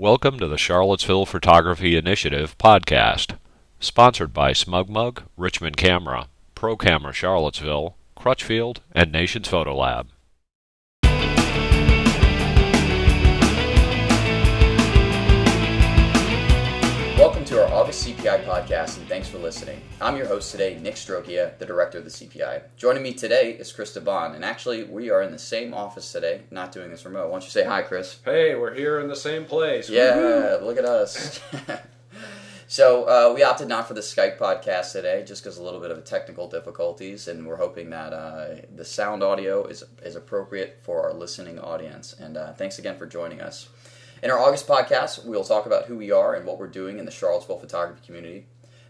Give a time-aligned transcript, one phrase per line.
[0.00, 3.36] Welcome to the Charlottesville Photography Initiative podcast,
[3.80, 10.06] sponsored by SmugMug, Richmond Camera, Pro Camera Charlottesville, Crutchfield, and Nations Photo Lab.
[17.98, 19.80] CPI podcast, and thanks for listening.
[20.00, 22.62] I'm your host today, Nick Strocchia, the director of the CPI.
[22.76, 26.42] Joining me today is Chris DeBaun, and actually, we are in the same office today,
[26.52, 27.24] not doing this remote.
[27.24, 28.20] Why don't you say hi, Chris?
[28.24, 29.90] Hey, we're here in the same place.
[29.90, 30.62] Yeah, Woohoo!
[30.62, 31.40] look at us.
[32.68, 35.90] so, uh, we opted not for the Skype podcast today just because a little bit
[35.90, 41.02] of technical difficulties, and we're hoping that uh, the sound audio is, is appropriate for
[41.02, 42.14] our listening audience.
[42.16, 43.68] And uh, thanks again for joining us.
[44.20, 47.04] In our August podcast, we'll talk about who we are and what we're doing in
[47.04, 48.46] the Charlottesville photography community.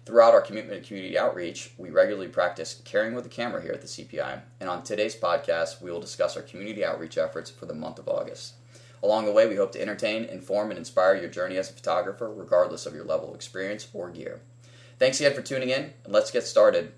[0.06, 3.82] Throughout our commitment to community outreach, we regularly practice caring with the camera here at
[3.82, 4.40] the CPI.
[4.58, 8.08] And on today's podcast, we will discuss our community outreach efforts for the month of
[8.08, 8.54] August.
[9.02, 12.32] Along the way, we hope to entertain, inform, and inspire your journey as a photographer,
[12.32, 14.40] regardless of your level of experience or gear.
[14.98, 16.92] Thanks again for tuning in, and let's get started.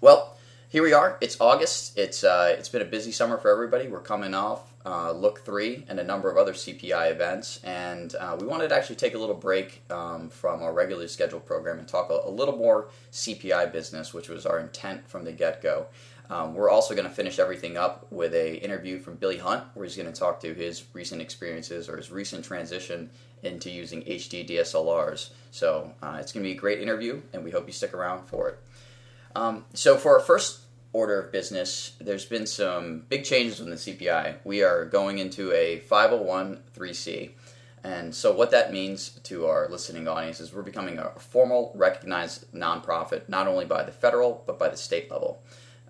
[0.00, 0.38] Well,
[0.70, 1.18] here we are.
[1.20, 1.98] It's August.
[1.98, 3.86] It's uh, it's been a busy summer for everybody.
[3.86, 8.36] We're coming off uh, Look Three and a number of other CPI events, and uh,
[8.38, 11.88] we wanted to actually take a little break um, from our regularly scheduled program and
[11.88, 15.86] talk a, a, little more CPI business, which was our intent from the get go.
[16.30, 19.84] Um, we're also going to finish everything up with a interview from Billy Hunt, where
[19.84, 23.10] he's going to talk to his recent experiences or his recent transition
[23.42, 25.30] into using HD DSLRs.
[25.50, 28.26] So uh, it's going to be a great interview, and we hope you stick around
[28.26, 28.58] for it.
[29.36, 30.60] Um, so for our first
[30.94, 34.36] order of business, there's been some big changes in the CPI.
[34.44, 37.32] We are going into a 501c.
[37.82, 42.50] And so, what that means to our listening audience is we're becoming a formal, recognized
[42.52, 45.42] nonprofit, not only by the federal, but by the state level.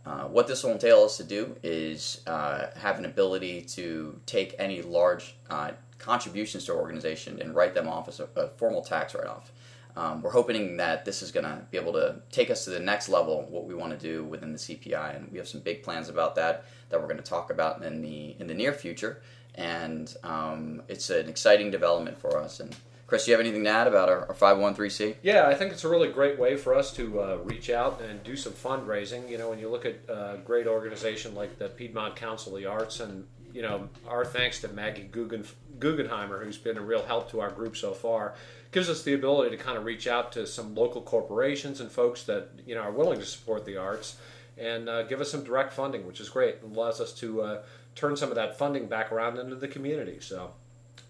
[0.04, 4.54] Uh, what this will entail us to do is uh, have an ability to take
[4.58, 8.82] any large uh, contributions to our organization and write them off as a, a formal
[8.82, 9.52] tax write off.
[9.96, 12.80] Um, we're hoping that this is going to be able to take us to the
[12.80, 15.82] next level, what we want to do within the CPI, and we have some big
[15.82, 19.22] plans about that that we're going to talk about in the in the near future.
[19.54, 22.58] And um, it's an exciting development for us.
[22.58, 22.74] And
[23.06, 25.16] Chris, do you have anything to add about our, our 513C?
[25.22, 28.22] Yeah, I think it's a really great way for us to uh, reach out and
[28.24, 29.28] do some fundraising.
[29.28, 32.68] You know, when you look at a great organization like the Piedmont Council of the
[32.68, 35.46] Arts, and you know, our thanks to Maggie Guggen,
[35.78, 38.34] Guggenheimer, who's been a real help to our group so far
[38.74, 42.24] gives us the ability to kind of reach out to some local corporations and folks
[42.24, 44.16] that you know are willing to support the arts
[44.58, 46.56] and uh, give us some direct funding, which is great.
[46.56, 47.62] It allows us to uh,
[47.94, 50.18] turn some of that funding back around into the community.
[50.20, 50.52] So.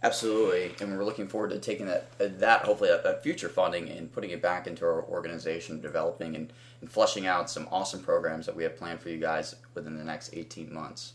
[0.03, 3.89] Absolutely, and we're looking forward to taking that uh, that hopefully that, that, future funding
[3.89, 6.53] and putting it back into our organization, developing and,
[6.83, 10.05] and fleshing out some awesome programs that we have planned for you guys within the
[10.05, 11.15] next 18 months.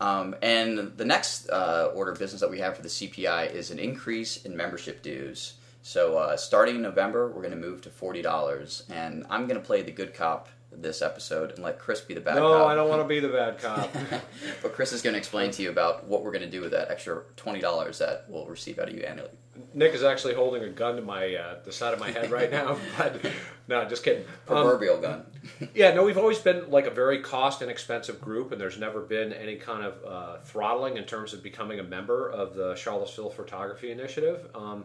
[0.00, 3.70] Um, and the next uh, order of business that we have for the CPI is
[3.70, 5.54] an increase in membership dues.
[5.82, 9.60] So uh, starting in November, we're going to move to forty dollars, and I'm going
[9.60, 12.58] to play the good cop this episode and let Chris be the bad no, cop.
[12.58, 13.90] No, I don't want to be the bad cop.
[14.62, 16.72] but Chris is going to explain to you about what we're going to do with
[16.72, 19.30] that extra twenty dollars that we'll receive out of you annually.
[19.72, 22.50] Nick is actually holding a gun to my uh, the side of my head right
[22.50, 23.24] now, but
[23.68, 24.24] no, just kidding.
[24.44, 25.26] Proverbial um, gun.
[25.74, 29.32] yeah, no, we've always been like a very cost inexpensive group, and there's never been
[29.32, 33.90] any kind of uh, throttling in terms of becoming a member of the Charlottesville Photography
[33.90, 34.48] Initiative.
[34.54, 34.84] Um,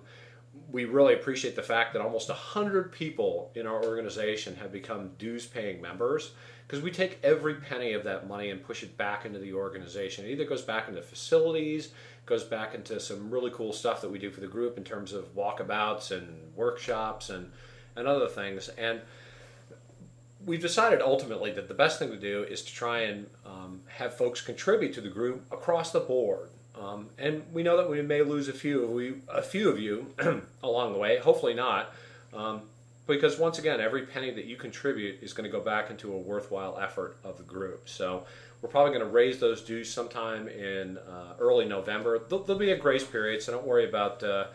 [0.71, 5.45] we really appreciate the fact that almost 100 people in our organization have become dues
[5.45, 6.31] paying members
[6.67, 10.25] because we take every penny of that money and push it back into the organization.
[10.25, 11.89] It either goes back into facilities,
[12.25, 15.11] goes back into some really cool stuff that we do for the group in terms
[15.11, 17.51] of walkabouts and workshops and,
[17.97, 18.69] and other things.
[18.69, 19.01] And
[20.45, 24.15] we've decided ultimately that the best thing to do is to try and um, have
[24.15, 26.51] folks contribute to the group across the board.
[26.81, 30.07] Um, and we know that we may lose a few, we, a few of you
[30.63, 31.19] along the way.
[31.19, 31.93] Hopefully not,
[32.33, 32.63] um,
[33.05, 36.17] because once again, every penny that you contribute is going to go back into a
[36.17, 37.87] worthwhile effort of the group.
[37.87, 38.25] So
[38.61, 42.19] we're probably going to raise those dues sometime in uh, early November.
[42.19, 44.45] There'll, there'll, be a grace period, so don't worry about uh,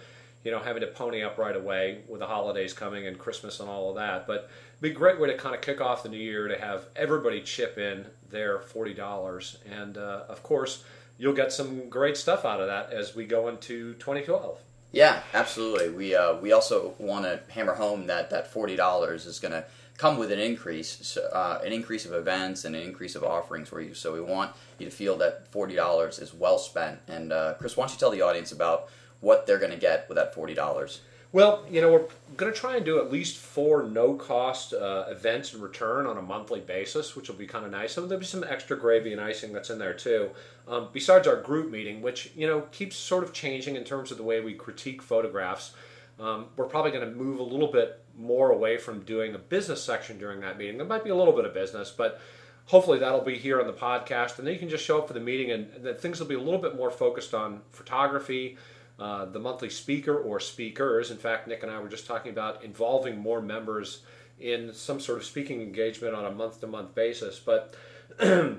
[0.45, 3.69] you know having to pony up right away with the holidays coming and Christmas and
[3.69, 4.27] all of that.
[4.27, 6.59] But it'd be a great way to kind of kick off the new year to
[6.59, 10.85] have everybody chip in their forty dollars, and uh, of course
[11.19, 14.59] you'll get some great stuff out of that as we go into 2012.
[14.93, 15.91] Yeah, absolutely.
[15.91, 19.65] We uh, we also want to hammer home that that forty dollars is going to
[19.99, 23.81] come with an increase, uh, an increase of events and an increase of offerings for
[23.81, 23.95] you.
[23.95, 27.01] So we want you to feel that forty dollars is well spent.
[27.09, 28.89] And uh, Chris, why don't you tell the audience about
[29.21, 31.01] what they're going to get with that forty dollars?
[31.33, 32.07] Well, you know, we're
[32.37, 36.23] going to try and do at least four no-cost uh, events in return on a
[36.23, 37.93] monthly basis, which will be kind of nice.
[37.93, 40.31] So there'll be some extra gravy and icing that's in there too.
[40.69, 44.17] Um, besides our group meeting, which you know keeps sort of changing in terms of
[44.17, 45.75] the way we critique photographs.
[46.19, 49.85] Um, we're probably going to move a little bit more away from doing a business
[49.85, 50.79] section during that meeting.
[50.79, 52.21] There might be a little bit of business, but
[52.67, 55.13] hopefully that'll be here on the podcast, and then you can just show up for
[55.13, 58.57] the meeting, and, and things will be a little bit more focused on photography,
[58.99, 61.11] uh, the monthly speaker or speakers.
[61.11, 64.03] In fact, Nick and I were just talking about involving more members
[64.39, 67.75] in some sort of speaking engagement on a month-to-month basis, but.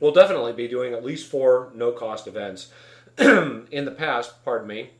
[0.00, 2.70] we'll definitely be doing at least four no-cost events.
[3.18, 4.90] in the past, pardon me,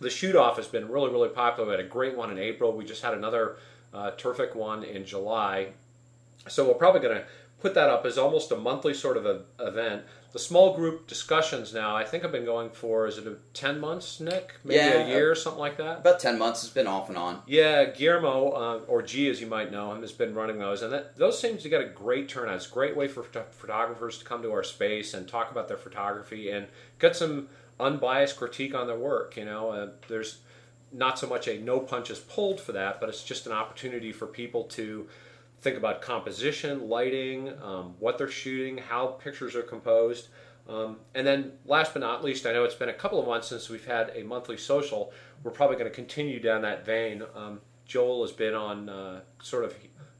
[0.00, 1.68] the shoot off has been really, really popular.
[1.68, 2.72] We had a great one in April.
[2.72, 3.56] We just had another
[3.92, 5.68] uh, terrific one in July.
[6.48, 7.24] So we're probably going to
[7.60, 10.02] put that up as almost a monthly sort of a, event.
[10.32, 14.20] The small group discussions now, I think I've been going for, is it 10 months,
[14.20, 14.54] Nick?
[14.62, 15.98] Maybe Yeah, a year, or something like that?
[15.98, 17.42] About 10 months, it's been off and on.
[17.46, 20.92] Yeah, Guillermo, uh, or G as you might know him, has been running those, and
[20.92, 22.54] that, those seem to get a great turnout.
[22.54, 25.66] It's a great way for photo- photographers to come to our space and talk about
[25.66, 26.68] their photography and
[27.00, 27.48] get some
[27.80, 29.36] unbiased critique on their work.
[29.36, 30.38] You know, uh, there's
[30.92, 34.26] not so much a no punches pulled for that, but it's just an opportunity for
[34.26, 35.08] people to
[35.60, 40.28] think about composition, lighting, um, what they're shooting, how pictures are composed.
[40.68, 43.48] Um, and then, last but not least, I know it's been a couple of months
[43.48, 45.12] since we've had a monthly social.
[45.42, 47.22] We're probably going to continue down that vein.
[47.34, 49.74] Um, Joel has been on uh, sort of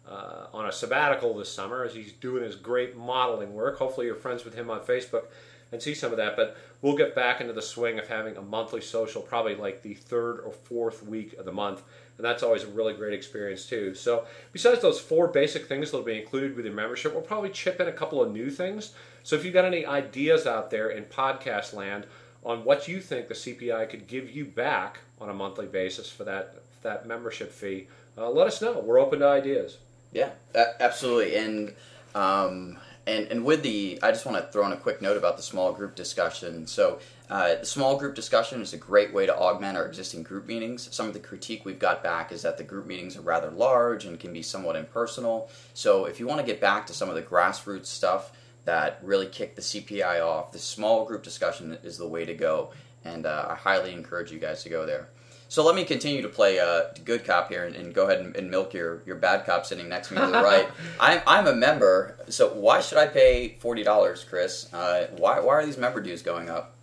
[0.09, 3.79] uh, on a sabbatical this summer as he's doing his great modeling work.
[3.79, 5.27] Hopefully, you're friends with him on Facebook
[5.73, 6.37] and see some of that.
[6.37, 9.95] But we'll get back into the swing of having a monthly social, probably like the
[9.95, 11.83] third or fourth week of the month.
[12.21, 13.95] And that's always a really great experience, too.
[13.95, 17.81] So, besides those four basic things that'll be included with your membership, we'll probably chip
[17.81, 18.93] in a couple of new things.
[19.23, 22.05] So, if you've got any ideas out there in podcast land
[22.45, 26.25] on what you think the CPI could give you back on a monthly basis for
[26.25, 27.89] that, that membership fee,
[28.19, 28.81] uh, let us know.
[28.81, 29.79] We're open to ideas.
[30.13, 31.37] Yeah, absolutely.
[31.37, 31.75] And
[32.15, 32.77] um,
[33.07, 35.43] and and with the, I just want to throw in a quick note about the
[35.43, 36.67] small group discussion.
[36.67, 40.47] So uh, the small group discussion is a great way to augment our existing group
[40.47, 40.89] meetings.
[40.95, 44.05] Some of the critique we've got back is that the group meetings are rather large
[44.05, 45.49] and can be somewhat impersonal.
[45.73, 48.33] So if you want to get back to some of the grassroots stuff
[48.65, 52.73] that really kicked the CPI off, the small group discussion is the way to go.
[53.05, 55.09] And uh, I highly encourage you guys to go there.
[55.51, 58.37] So let me continue to play uh, good cop here and, and go ahead and,
[58.37, 60.69] and, milk your, your bad cop sitting next to me to the right.
[61.01, 64.73] I'm, I'm a member, so why should I pay $40, Chris?
[64.73, 66.77] Uh, why, why are these member dues going up?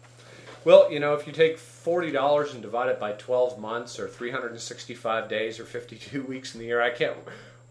[0.65, 4.09] Well, you know, if you take forty dollars and divide it by twelve months, or
[4.09, 7.15] three hundred and sixty-five days, or fifty-two weeks in the year, I can't.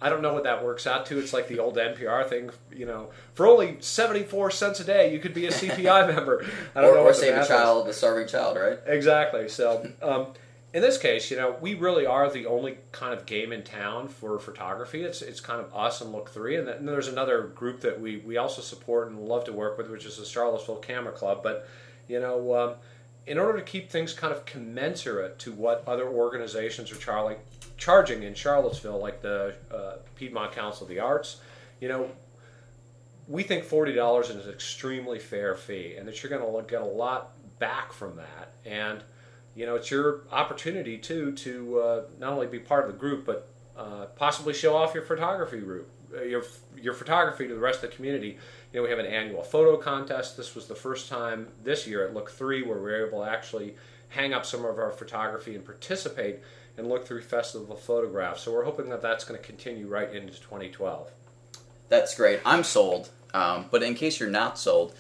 [0.01, 1.19] I don't know what that works out to.
[1.19, 3.11] It's like the old NPR thing, you know.
[3.35, 6.47] For only seventy-four cents a day, you could be a CPI member.
[6.75, 8.79] I don't or, know or what the save a math child, a starving child, right?
[8.87, 9.51] Exactly.
[9.51, 10.29] So, um,
[10.77, 14.09] in this case, you know, we really are the only kind of game in town
[14.09, 15.05] for photography.
[15.05, 17.99] It's it's kind of us and Look Three, and, then and there's another group that
[17.99, 21.43] we we also support and love to work with, which is the Charlottesville Camera Club.
[21.43, 21.67] But
[22.07, 22.55] you know.
[22.55, 22.75] Um,
[23.27, 27.37] in order to keep things kind of commensurate to what other organizations are charging,
[27.77, 31.41] charging in Charlottesville, like the uh, Piedmont Council of the Arts,
[31.81, 32.09] you know,
[33.27, 36.83] we think forty dollars is an extremely fair fee, and that you're going to get
[36.83, 38.53] a lot back from that.
[38.65, 39.03] And
[39.57, 43.25] you know, it's your opportunity too to uh, not only be part of the group,
[43.25, 46.45] but uh, possibly show off your photography route, your
[46.77, 48.39] your photography to the rest of the community.
[48.73, 50.37] You know, we have an annual photo contest.
[50.37, 53.31] This was the first time this year at Look Three where we were able to
[53.31, 53.75] actually
[54.11, 56.41] hang up some of our photography and participate
[56.77, 58.43] in Look Three Festival photographs.
[58.43, 61.11] So we're hoping that that's going to continue right into 2012.
[61.89, 62.41] That's great.
[62.45, 63.09] I'm sold.
[63.33, 64.95] Um, but in case you're not sold,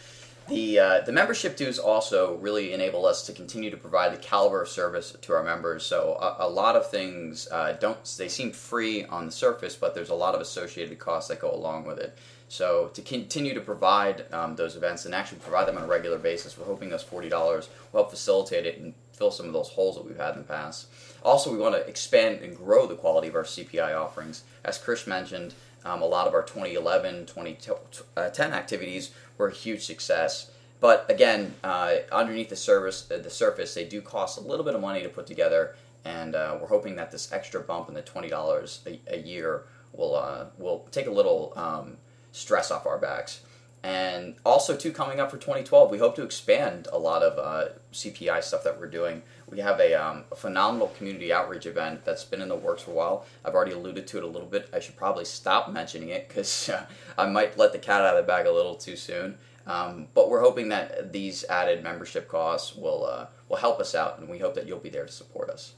[0.49, 4.63] the uh, the membership dues also really enable us to continue to provide the caliber
[4.63, 5.85] of service to our members.
[5.85, 9.95] So a, a lot of things uh, don't they seem free on the surface, but
[9.95, 12.17] there's a lot of associated costs that go along with it.
[12.49, 16.19] So to continue to provide um, those events and actually provide them on a regular
[16.19, 19.71] basis, we're hoping those forty dollars will help facilitate it and fill some of those
[19.71, 20.87] holes that we've had in the past.
[21.25, 24.45] Also, we want to expand and grow the quality of our CPI offerings.
[24.65, 25.55] As Chris mentioned,
[25.87, 30.51] um, a lot of our 2011, 2010 activities were a huge success.
[30.81, 34.75] But again, uh, underneath the service, uh, the surface, they do cost a little bit
[34.75, 38.03] of money to put together, and uh, we're hoping that this extra bump in the
[38.03, 41.97] twenty dollars a year will uh, will take a little um,
[42.33, 43.41] stress off our backs.
[43.83, 47.73] And also, too, coming up for 2012, we hope to expand a lot of uh,
[47.93, 49.23] CPI stuff that we're doing.
[49.51, 52.95] We have a, um, phenomenal community outreach event that's been in the works for a
[52.95, 53.27] while.
[53.45, 54.69] I've already alluded to it a little bit.
[54.73, 56.87] I should probably stop mentioning it because uh,
[57.19, 59.39] I might let the cat out of the bag a little too soon.
[59.67, 64.19] Um, but we're hoping that these added membership costs will uh, will help us out,
[64.19, 65.75] and we hope that you'll be there to support us.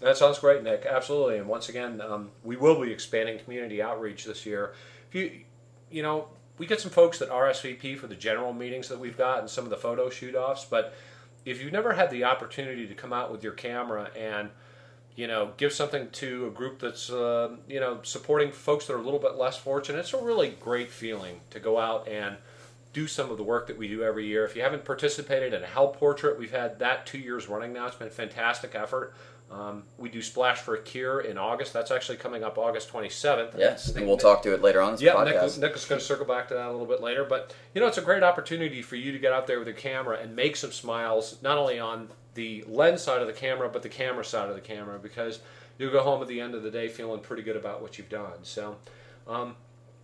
[0.00, 0.86] That sounds great, Nick.
[0.88, 1.38] Absolutely.
[1.38, 4.74] And once again, um, we will be expanding community outreach this year.
[5.08, 5.40] If you,
[5.90, 6.28] you know,
[6.58, 9.64] we get some folks that RSVP for the general meetings that we've got and some
[9.64, 10.94] of the photo shoot offs, but
[11.44, 14.50] if you've never had the opportunity to come out with your camera and
[15.16, 18.98] you know give something to a group that's uh, you know supporting folks that are
[18.98, 22.36] a little bit less fortunate it's a really great feeling to go out and
[22.92, 24.44] do some of the work that we do every year.
[24.44, 27.86] If you haven't participated in a help portrait we've had that two years running now.
[27.86, 29.14] It's been a fantastic effort
[29.50, 31.72] um, we do Splash for a Cure in August.
[31.72, 33.58] That's actually coming up August 27th.
[33.58, 34.96] Yes, and we'll talk to it later on.
[34.98, 37.24] yeah, Nick, Nick, is going to circle back to that a little bit later.
[37.24, 39.76] But, you know, it's a great opportunity for you to get out there with your
[39.76, 43.82] camera and make some smiles, not only on the lens side of the camera, but
[43.82, 45.40] the camera side of the camera, because
[45.78, 48.08] you'll go home at the end of the day feeling pretty good about what you've
[48.08, 48.42] done.
[48.42, 48.76] So,
[49.28, 49.54] um,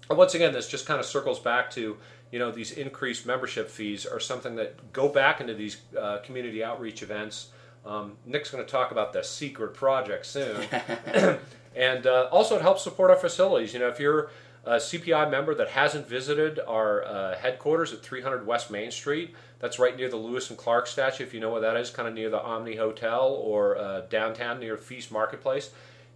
[0.09, 1.97] once again, this just kind of circles back to
[2.30, 6.62] you know these increased membership fees are something that go back into these uh, community
[6.62, 7.49] outreach events
[7.84, 10.66] um, Nick's going to talk about the secret project soon.
[11.76, 13.72] and uh, also, it helps support our facilities.
[13.72, 14.30] You know, if you're
[14.64, 19.78] a CPI member that hasn't visited our uh, headquarters at 300 West Main Street, that's
[19.78, 22.14] right near the Lewis and Clark statue, if you know where that is, kind of
[22.14, 25.70] near the Omni Hotel or uh, downtown near Feast Marketplace.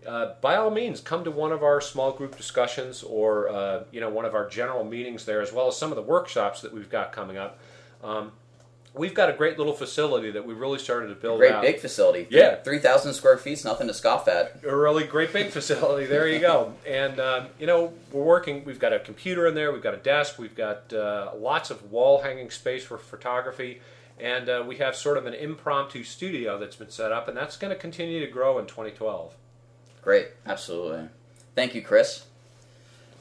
[0.06, 4.00] Uh, by all means, come to one of our small group discussions or uh, you
[4.00, 6.75] know one of our general meetings there, as well as some of the workshops that
[6.75, 7.59] we've got coming up.
[8.02, 8.33] Um,
[8.95, 11.37] we've got a great little facility that we really started to build.
[11.37, 11.63] A great out.
[11.63, 12.27] big facility.
[12.31, 14.61] Yeah, three thousand square feet nothing to scoff at.
[14.67, 16.07] A really great big facility.
[16.07, 16.75] There you go.
[16.87, 18.65] And um, you know we're working.
[18.65, 19.73] We've got a computer in there.
[19.73, 20.39] We've got a desk.
[20.39, 23.81] We've got uh, lots of wall hanging space for photography.
[24.21, 27.57] And uh, we have sort of an impromptu studio that's been set up, and that's
[27.57, 29.35] going to continue to grow in 2012.
[30.03, 31.09] Great, absolutely.
[31.57, 32.25] Thank you, Chris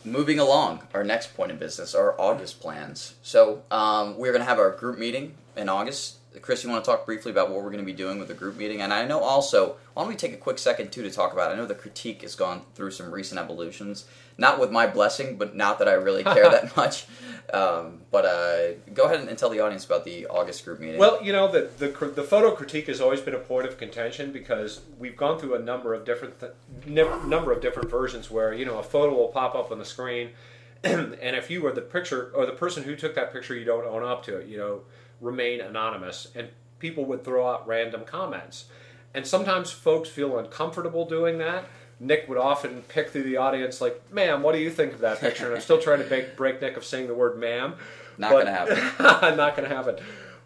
[0.06, 3.16] moving along, our next point of business, our August plans.
[3.24, 6.18] So um, we're going to have our group meeting in August.
[6.42, 8.34] Chris, you want to talk briefly about what we're going to be doing with the
[8.34, 8.82] group meeting?
[8.82, 11.52] And I know also, why don't we take a quick second too to talk about?
[11.52, 11.54] It?
[11.54, 14.06] I know the critique has gone through some recent evolutions,
[14.38, 17.06] not with my blessing, but not that I really care that much.
[17.54, 21.00] Um, but uh, go ahead and tell the audience about the August group meeting.
[21.00, 24.32] Well, you know, the, the, the photo critique has always been a point of contention
[24.32, 26.54] because we've gone through a number of different th-
[26.88, 30.32] number of different versions where you know a photo will pop up on the screen,
[30.84, 33.86] and if you were the picture or the person who took that picture, you don't
[33.86, 34.48] own up to it.
[34.48, 34.82] You know
[35.24, 36.50] remain anonymous, and
[36.80, 38.66] people would throw out random comments.
[39.14, 41.66] And sometimes folks feel uncomfortable doing that.
[42.00, 45.20] Nick would often pick through the audience, like, "Ma'am, what do you think of that
[45.20, 47.76] picture?" And I'm still trying to break, break Nick of saying the word "ma'am."
[48.18, 49.38] Not going to happen.
[49.38, 49.96] not going to happen.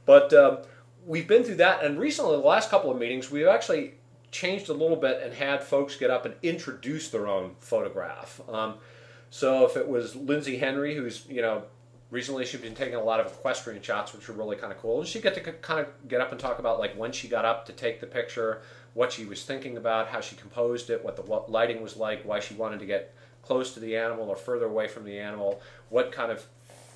[0.06, 0.60] But um,
[1.06, 3.96] we've been through that, and recently, the last couple of meetings, we've actually
[4.32, 8.42] changed a little bit and had folks get up and introduce their own photograph.
[8.50, 8.76] Um,
[9.30, 11.64] so if it was Lindsay Henry, who's you know
[12.10, 15.00] recently she's been taking a lot of equestrian shots which were really kind of cool.
[15.00, 17.46] And she get to kind of get up and talk about like when she got
[17.46, 18.62] up to take the picture
[18.94, 22.40] what she was thinking about how she composed it what the lighting was like why
[22.40, 26.12] she wanted to get close to the animal or further away from the animal what
[26.12, 26.46] kind of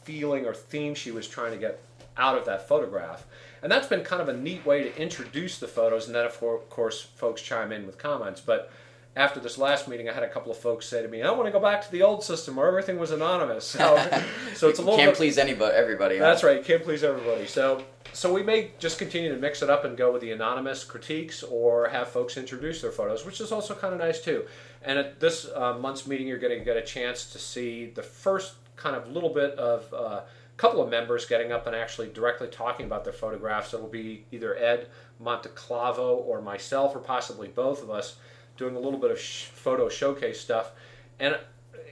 [0.03, 1.79] feeling or theme she was trying to get
[2.17, 3.25] out of that photograph.
[3.61, 6.39] And that's been kind of a neat way to introduce the photos and then of
[6.69, 8.41] course folks chime in with comments.
[8.41, 8.71] But
[9.15, 11.45] after this last meeting, I had a couple of folks say to me, "I want
[11.45, 13.97] to go back to the old system where everything was anonymous." So,
[14.55, 16.17] so it's a little can't bit, please anybody, everybody.
[16.17, 16.25] Huh?
[16.25, 17.45] That's right, you can't please everybody.
[17.45, 20.85] So, so we may just continue to mix it up and go with the anonymous
[20.85, 24.45] critiques, or have folks introduce their photos, which is also kind of nice too.
[24.81, 28.03] And at this uh, month's meeting, you're going to get a chance to see the
[28.03, 29.93] first kind of little bit of.
[29.93, 30.21] Uh,
[30.57, 33.73] couple of members getting up and actually directly talking about their photographs.
[33.73, 34.89] It'll be either Ed
[35.19, 38.17] Monteclavo or myself, or possibly both of us,
[38.61, 40.71] doing a little bit of sh- photo showcase stuff.
[41.19, 41.37] And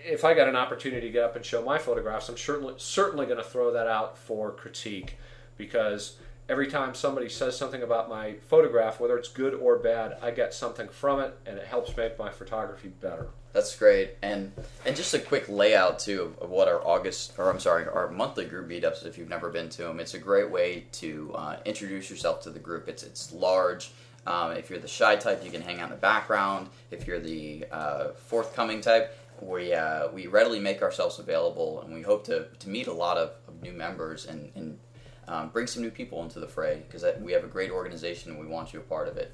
[0.05, 3.25] if I got an opportunity to get up and show my photographs, I'm certainly certainly
[3.25, 5.17] going to throw that out for critique
[5.57, 10.31] because every time somebody says something about my photograph, whether it's good or bad, I
[10.31, 13.27] get something from it, and it helps make my photography better.
[13.51, 14.51] That's great, and
[14.85, 18.45] and just a quick layout too of, what our August, or I'm sorry, our monthly
[18.45, 19.07] group meetups.
[19.07, 22.51] If you've never been to them, it's a great way to uh, introduce yourself to
[22.51, 22.87] the group.
[22.87, 23.91] It's it's large
[24.25, 26.69] um, if you're the shy type, you can hang out in the background.
[26.91, 32.01] If you're the uh, forthcoming type, we, uh, we readily make ourselves available and we
[32.01, 34.77] hope to, to meet a lot of, of new members and, and
[35.27, 38.39] um, bring some new people into the fray because we have a great organization and
[38.39, 39.33] we want you a part of it.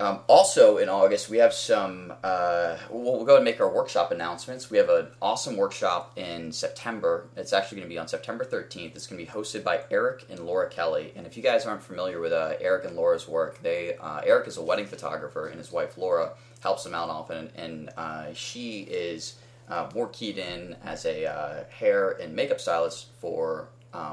[0.00, 2.12] Um, also in August, we have some.
[2.22, 4.68] Uh, we'll, we'll, go and make our workshop announcements.
[4.68, 7.28] We have an awesome workshop in September.
[7.36, 8.96] It's actually going to be on September 13th.
[8.96, 11.12] It's going to be hosted by Eric and Laura Kelly.
[11.14, 14.48] And if you guys aren't familiar with uh, Eric and Laura's work, they uh, Eric
[14.48, 17.50] is a wedding photographer, and his wife Laura helps him out often.
[17.54, 19.36] And uh, she is
[19.68, 23.68] uh, more keyed in as a uh, hair and makeup stylist for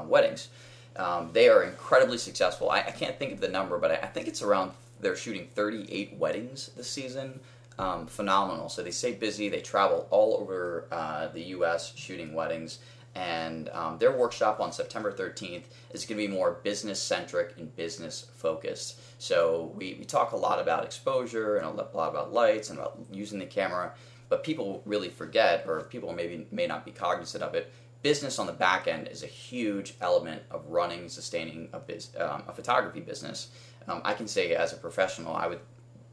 [0.06, 0.48] weddings.
[0.94, 2.70] Um, they are incredibly successful.
[2.70, 5.48] I, I, can't think of the number, but I, I think it's around they're shooting
[5.54, 7.40] 38 weddings this season.
[7.78, 8.68] Um, phenomenal.
[8.68, 9.48] So they stay busy.
[9.48, 11.92] They travel all over uh, the U.S.
[11.96, 12.78] shooting weddings.
[13.14, 17.74] And um, their workshop on September 13th is going to be more business centric and
[17.76, 19.00] business focused.
[19.20, 22.98] So we, we talk a lot about exposure and a lot about lights and about
[23.12, 23.92] using the camera,
[24.30, 27.70] but people really forget, or people maybe may not be cognizant of it.
[28.00, 32.42] Business on the back end is a huge element of running, sustaining a, biz, um,
[32.48, 33.48] a photography business.
[33.88, 35.60] Um, I can say as a professional, I would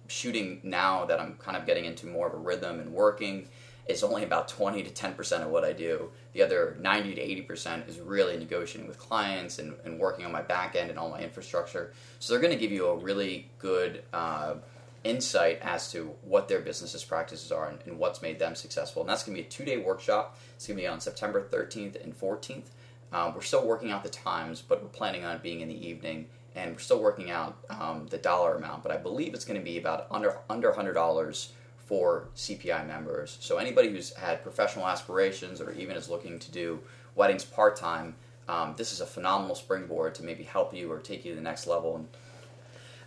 [0.08, 3.48] shooting now that I'm kind of getting into more of a rhythm and working
[3.88, 6.12] is only about 20 to 10% of what I do.
[6.34, 10.44] The other 90 to 80% is really negotiating with clients and, and working on my
[10.44, 11.92] back end and all my infrastructure.
[12.20, 14.56] So they're going to give you a really good uh,
[15.04, 19.02] insight as to what their business's practices are and, and what's made them successful.
[19.02, 20.38] And that's going to be a two day workshop.
[20.56, 22.66] It's going to be on September 13th and 14th.
[23.12, 26.28] Um, we're still working out the times, but we're planning on being in the evening
[26.56, 29.64] and we're still working out um, the dollar amount, but I believe it's going to
[29.64, 33.38] be about under under hundred dollars for CPI members.
[33.42, 36.80] So anybody who's had professional aspirations or even is looking to do
[37.16, 38.16] weddings part time,
[38.48, 41.42] um, this is a phenomenal springboard to maybe help you or take you to the
[41.42, 41.96] next level.
[41.96, 42.08] And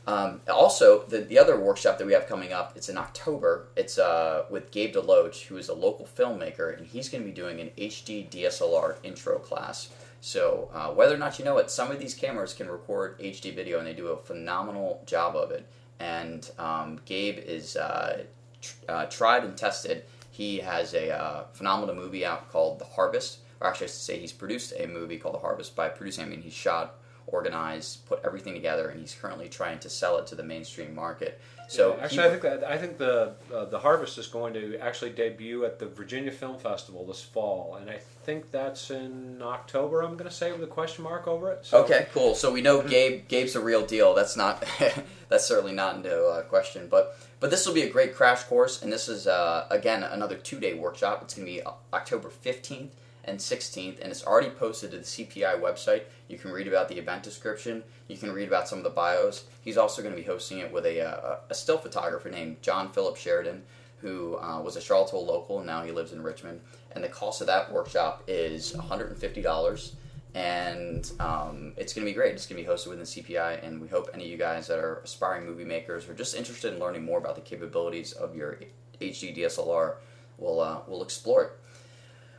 [0.04, 3.68] um, also, the, the other workshop that we have coming up, it's in October.
[3.76, 7.34] It's uh, with Gabe Deloach, who is a local filmmaker, and he's going to be
[7.34, 9.90] doing an HD DSLR intro class.
[10.24, 13.52] So uh, whether or not you know it, some of these cameras can record HD
[13.52, 15.66] video, and they do a phenomenal job of it.
[15.98, 18.22] And um, Gabe is uh,
[18.60, 20.04] tr- uh, tried and tested.
[20.30, 24.18] He has a uh, phenomenal movie out called The Harvest, or actually, I should say
[24.20, 25.74] he's produced a movie called The Harvest.
[25.74, 27.00] By producing, I mean he shot,
[27.32, 31.40] organized, put everything together, and he's currently trying to sell it to the mainstream market.
[31.68, 34.52] So yeah, actually, he, I think that I think the uh, the Harvest is going
[34.54, 39.40] to actually debut at the Virginia Film Festival this fall, and I think that's in
[39.40, 40.02] October.
[40.02, 41.64] I'm going to say with a question mark over it.
[41.64, 41.82] So.
[41.82, 42.34] Okay, cool.
[42.34, 44.12] So we know Gabe Gabe's a real deal.
[44.12, 44.62] That's not
[45.30, 48.82] that's certainly not into uh, question, but but this will be a great crash course,
[48.82, 51.22] and this is uh, again another two day workshop.
[51.22, 51.62] It's going to be
[51.94, 52.90] October 15th
[53.24, 56.02] and 16th, and it's already posted to the CPI website.
[56.28, 57.82] You can read about the event description.
[58.08, 59.44] You can read about some of the bios.
[59.62, 62.90] He's also going to be hosting it with a, a, a still photographer named John
[62.92, 63.62] Philip Sheridan,
[64.00, 66.60] who uh, was a Charlottesville local, and now he lives in Richmond.
[66.92, 69.92] And the cost of that workshop is $150,
[70.34, 72.34] and um, it's going to be great.
[72.34, 74.78] It's going to be hosted within CPI, and we hope any of you guys that
[74.78, 78.58] are aspiring movie makers or just interested in learning more about the capabilities of your
[79.00, 79.96] HD DSLR
[80.38, 81.52] will uh, will explore it.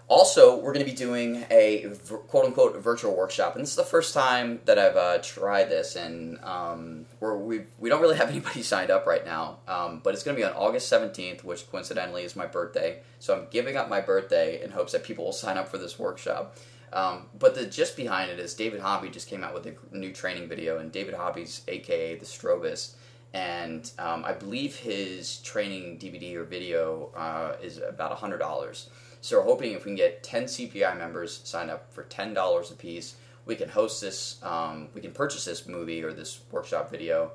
[0.10, 1.90] Also, we're going to be doing a
[2.28, 5.96] quote unquote virtual workshop, and this is the first time that I've uh, tried this,
[5.96, 10.14] and um, we're, we we don't really have anybody signed up right now, um, but
[10.14, 13.00] it's going to be on August 17th, which coincidentally is my birthday.
[13.20, 15.98] So I'm giving up my birthday in hopes that people will sign up for this
[15.98, 16.58] workshop.
[16.92, 20.12] Um, but the gist behind it is David Hobby just came out with a new
[20.12, 22.96] training video, and David Hobby's AKA the Strobist,
[23.34, 28.90] and um, I believe his training DVD or video uh, is about hundred dollars.
[29.24, 32.76] So we're hoping if we can get 10 CPI members sign up for $10 a
[32.76, 37.32] piece, we can host this, um, we can purchase this movie or this workshop video,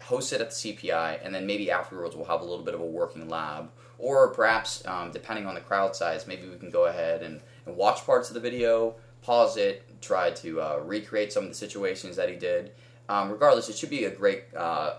[0.00, 2.80] host it at the CPI, and then maybe afterwards we'll have a little bit of
[2.80, 3.72] a working lab.
[3.98, 7.76] Or perhaps, um, depending on the crowd size, maybe we can go ahead and, and
[7.76, 12.14] watch parts of the video, pause it, try to uh, recreate some of the situations
[12.14, 12.70] that he did.
[13.08, 14.92] Um, regardless, it should be a great uh,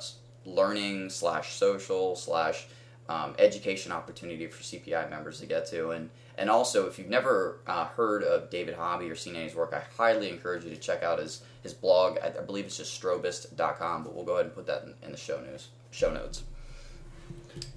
[0.43, 2.67] learning slash social slash
[3.09, 5.91] um, education opportunity for CPI members to get to.
[5.91, 9.51] And and also, if you've never uh, heard of David Hobby or seen any of
[9.51, 12.17] his work, I highly encourage you to check out his, his blog.
[12.23, 15.11] I, I believe it's just strobist.com, but we'll go ahead and put that in, in
[15.11, 16.43] the show news show notes.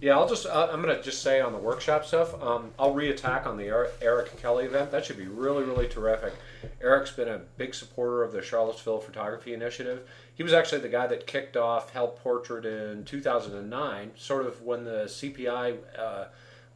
[0.00, 2.40] Yeah, I'll just uh, I'm gonna just say on the workshop stuff.
[2.42, 3.66] Um, I'll reattack on the
[4.00, 4.90] Eric, Kelly event.
[4.90, 6.34] That should be really really terrific.
[6.82, 10.08] Eric's been a big supporter of the Charlottesville Photography Initiative.
[10.34, 14.84] He was actually the guy that kicked off Help Portrait in 2009, sort of when
[14.84, 15.76] the CPI.
[15.98, 16.24] Uh,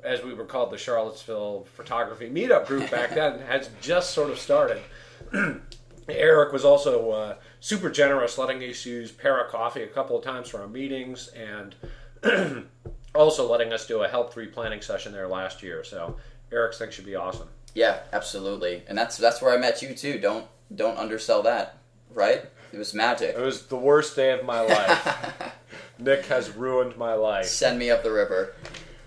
[0.03, 4.39] as we were called the Charlottesville Photography Meetup Group back then, has just sort of
[4.39, 4.81] started.
[6.09, 10.49] Eric was also uh, super generous, letting us use Para Coffee a couple of times
[10.49, 11.75] for our meetings, and
[13.15, 15.85] also letting us do a Help Three planning session there last year.
[15.85, 16.17] So
[16.53, 17.49] Eric's thing should be awesome.
[17.75, 20.19] Yeah, absolutely, and that's that's where I met you too.
[20.19, 21.79] Don't don't undersell that,
[22.13, 22.45] right?
[22.73, 23.37] It was magic.
[23.37, 25.55] It was the worst day of my life.
[25.99, 27.47] Nick has ruined my life.
[27.47, 28.55] Send me up the river.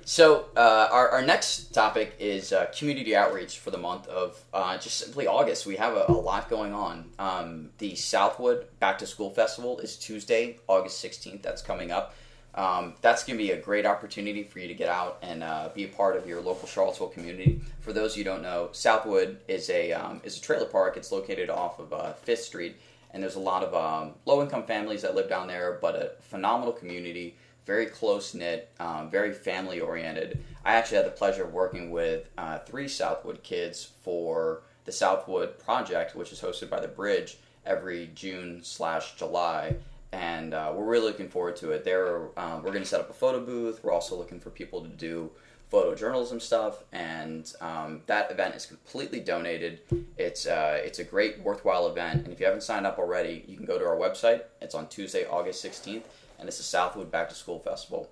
[0.05, 4.77] So uh, our, our next topic is uh, community outreach for the month of uh,
[4.77, 5.65] just simply August.
[5.65, 7.09] We have a, a lot going on.
[7.17, 11.41] Um, the Southwood Back to School Festival is Tuesday, August 16th.
[11.41, 12.15] That's coming up.
[12.55, 15.69] Um, that's going to be a great opportunity for you to get out and uh,
[15.73, 17.61] be a part of your local Charlottesville community.
[17.79, 20.95] For those you don't know, Southwood is a um, is a trailer park.
[20.95, 22.75] It's located off of uh, Fifth Street,
[23.11, 26.11] and there's a lot of um, low income families that live down there, but a
[26.21, 27.35] phenomenal community,
[27.65, 30.43] very close knit, um, very family oriented.
[30.63, 35.57] I actually had the pleasure of working with uh, three Southwood kids for the Southwood
[35.57, 39.75] Project, which is hosted by the Bridge every June slash July.
[40.13, 41.83] And uh, we're really looking forward to it.
[41.83, 43.83] There, uh, we're going to set up a photo booth.
[43.83, 45.31] We're also looking for people to do
[45.71, 49.79] photojournalism stuff, and um, that event is completely donated.
[50.19, 53.57] It's uh, it's a great, worthwhile event, and if you haven't signed up already, you
[53.57, 54.43] can go to our website.
[54.61, 58.11] It's on Tuesday, August sixteenth, and it's the Southwood Back to School Festival.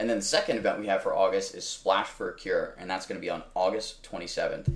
[0.00, 2.90] And then the second event we have for August is Splash for a Cure, and
[2.90, 4.68] that's going to be on August twenty seventh.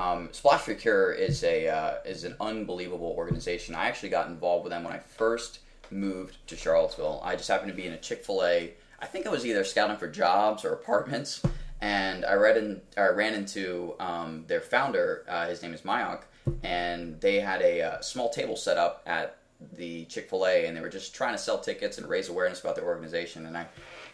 [0.00, 3.74] Um, Splash for Cure is a uh, is an unbelievable organization.
[3.74, 5.60] I actually got involved with them when I first
[5.90, 7.20] moved to Charlottesville.
[7.22, 9.64] I just happened to be in a Chick Fil A I think I was either
[9.64, 11.42] scouting for jobs or apartments,
[11.80, 15.24] and I read in, I ran into um, their founder.
[15.26, 16.22] Uh, his name is Mayank,
[16.62, 19.36] and they had a uh, small table set up at
[19.72, 22.60] the Chick Fil A, and they were just trying to sell tickets and raise awareness
[22.60, 23.46] about their organization.
[23.46, 23.66] And I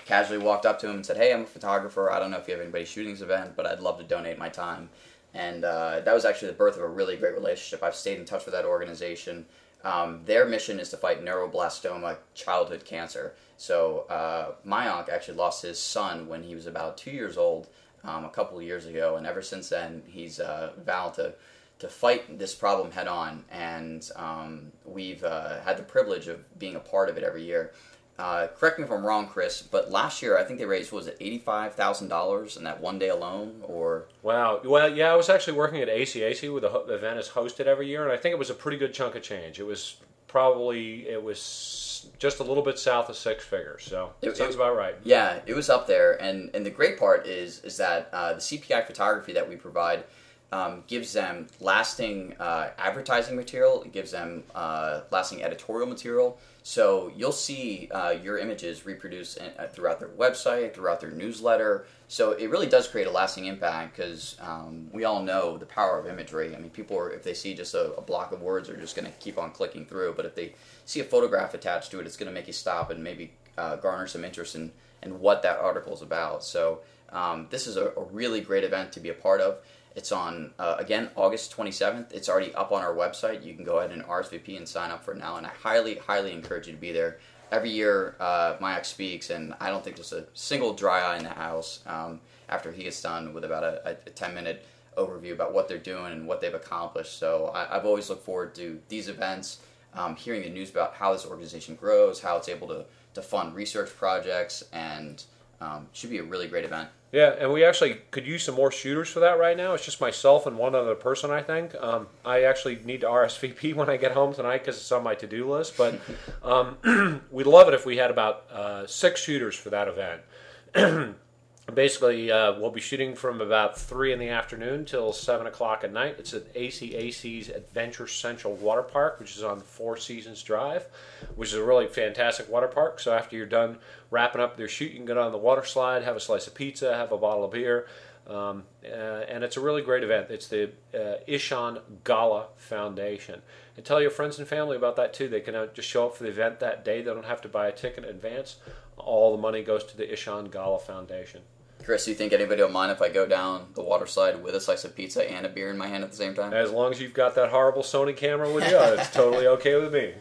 [0.04, 2.10] casually walked up to him and said, "Hey, I'm a photographer.
[2.10, 4.38] I don't know if you have anybody shooting this event, but I'd love to donate
[4.38, 4.88] my time."
[5.36, 7.82] And uh, that was actually the birth of a really great relationship.
[7.82, 9.44] I've stayed in touch with that organization.
[9.84, 13.34] Um, their mission is to fight neuroblastoma, childhood cancer.
[13.58, 17.68] So uh, Mayank actually lost his son when he was about two years old
[18.02, 21.34] um, a couple years ago, and ever since then he's uh, vowed to
[21.78, 23.44] to fight this problem head on.
[23.50, 27.72] And um, we've uh, had the privilege of being a part of it every year.
[28.18, 31.06] Uh, correct me if I'm wrong, Chris, but last year I think they raised was
[31.06, 34.60] it eighty five thousand dollars in that one day alone, or wow.
[34.64, 38.04] Well, yeah, I was actually working at ACAC, where the event is hosted every year,
[38.04, 39.60] and I think it was a pretty good chunk of change.
[39.60, 39.96] It was
[40.28, 44.58] probably it was just a little bit south of six figures, so it, sounds it,
[44.58, 44.94] about right.
[45.04, 48.40] Yeah, it was up there, and and the great part is is that uh, the
[48.40, 50.04] CPI photography that we provide
[50.52, 53.82] um, gives them lasting uh, advertising material.
[53.82, 56.38] It gives them uh, lasting editorial material.
[56.68, 61.86] So you'll see uh, your images reproduced uh, throughout their website, throughout their newsletter.
[62.08, 65.96] So it really does create a lasting impact because um, we all know the power
[65.96, 66.56] of imagery.
[66.56, 68.96] I mean, people are, if they see just a, a block of words, are just
[68.96, 70.14] going to keep on clicking through.
[70.16, 70.54] But if they
[70.86, 73.76] see a photograph attached to it, it's going to make you stop and maybe uh,
[73.76, 74.72] garner some interest in,
[75.04, 76.42] in what that article is about.
[76.42, 79.58] So um, this is a, a really great event to be a part of.
[79.96, 82.12] It's on, uh, again, August 27th.
[82.12, 83.42] It's already up on our website.
[83.42, 85.36] You can go ahead and RSVP and sign up for now.
[85.36, 87.18] And I highly, highly encourage you to be there.
[87.50, 91.24] Every year, uh, Mayank speaks, and I don't think there's a single dry eye in
[91.24, 94.66] the house um, after he gets done with about a, a 10 minute
[94.98, 97.18] overview about what they're doing and what they've accomplished.
[97.18, 99.60] So I, have always looked forward to these events,
[99.94, 103.54] um, hearing the news about how this organization grows, how it's able to, to fund
[103.54, 105.24] research projects, and
[105.62, 106.90] um, should be a really great event.
[107.12, 109.74] Yeah, and we actually could use some more shooters for that right now.
[109.74, 111.74] It's just myself and one other person, I think.
[111.76, 115.14] Um, I actually need to RSVP when I get home tonight because it's on my
[115.16, 115.76] to do list.
[115.76, 116.00] But
[116.42, 121.14] um, we'd love it if we had about uh, six shooters for that event.
[121.74, 125.92] basically uh, we'll be shooting from about 3 in the afternoon till 7 o'clock at
[125.92, 130.86] night it's at acac's adventure central water park which is on four seasons drive
[131.34, 133.78] which is a really fantastic water park so after you're done
[134.10, 136.54] wrapping up your shoot you can get on the water slide have a slice of
[136.54, 137.86] pizza have a bottle of beer
[138.28, 138.88] um, uh,
[139.28, 140.30] and it's a really great event.
[140.30, 143.42] It's the uh, Ishan Gala Foundation.
[143.76, 145.28] And tell your friends and family about that too.
[145.28, 147.02] They can uh, just show up for the event that day.
[147.02, 148.56] They don't have to buy a ticket in advance.
[148.96, 151.42] All the money goes to the Ishan Gala Foundation.
[151.86, 154.56] Chris, do you think anybody will mind if I go down the water slide with
[154.56, 156.52] a slice of pizza and a beer in my hand at the same time?
[156.52, 159.94] As long as you've got that horrible Sony camera with you, it's totally okay with
[159.94, 160.14] me.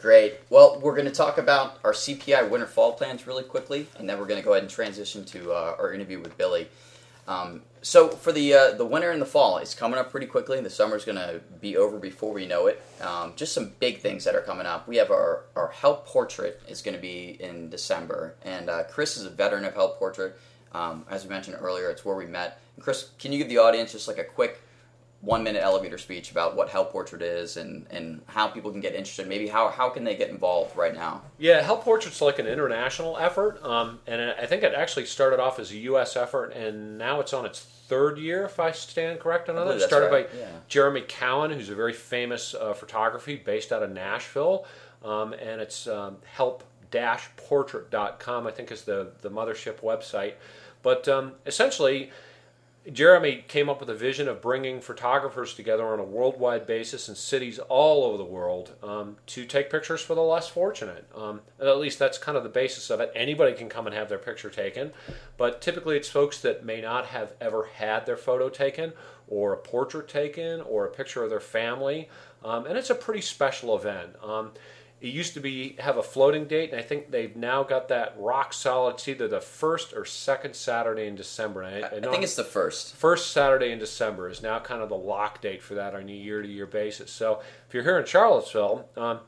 [0.00, 0.34] Great.
[0.50, 4.20] Well, we're going to talk about our CPI winter fall plans really quickly, and then
[4.20, 6.68] we're going to go ahead and transition to uh, our interview with Billy.
[7.26, 10.60] Um, so for the uh, the winter and the fall, it's coming up pretty quickly.
[10.60, 12.82] The summer's going to be over before we know it.
[13.00, 14.88] Um, just some big things that are coming up.
[14.88, 19.16] We have our our help portrait is going to be in December, and uh, Chris
[19.16, 20.38] is a veteran of help portrait.
[20.72, 22.58] Um, as we mentioned earlier, it's where we met.
[22.76, 24.60] And Chris, can you give the audience just like a quick
[25.24, 28.94] one minute elevator speech about what Help Portrait is and, and how people can get
[28.94, 29.26] interested.
[29.26, 31.22] Maybe how, how can they get involved right now?
[31.38, 35.58] Yeah, Help Portrait's like an international effort, um, and I think it actually started off
[35.58, 36.14] as a U.S.
[36.16, 39.66] effort, and now it's on its third year, if I stand correct on that.
[39.68, 40.30] It started right.
[40.30, 40.48] by yeah.
[40.68, 44.66] Jeremy Cowart, who's a very famous uh, photography based out of Nashville,
[45.02, 50.34] um, and it's um, help-portrait.com, I think is the, the mothership website.
[50.82, 52.10] But um, essentially,
[52.92, 57.14] Jeremy came up with a vision of bringing photographers together on a worldwide basis in
[57.14, 61.08] cities all over the world um, to take pictures for the less fortunate.
[61.16, 63.10] Um, at least that's kind of the basis of it.
[63.14, 64.92] Anybody can come and have their picture taken,
[65.38, 68.92] but typically it's folks that may not have ever had their photo taken,
[69.28, 72.10] or a portrait taken, or a picture of their family,
[72.44, 74.10] um, and it's a pretty special event.
[75.04, 78.14] It used to be have a floating date, and I think they've now got that
[78.18, 78.94] rock solid.
[78.94, 81.62] It's either the first or second Saturday in December.
[81.62, 82.96] I, I, I think it's the first.
[82.96, 86.12] First Saturday in December is now kind of the lock date for that on a
[86.12, 87.10] year-to-year basis.
[87.10, 89.20] So if you're here in Charlottesville, um,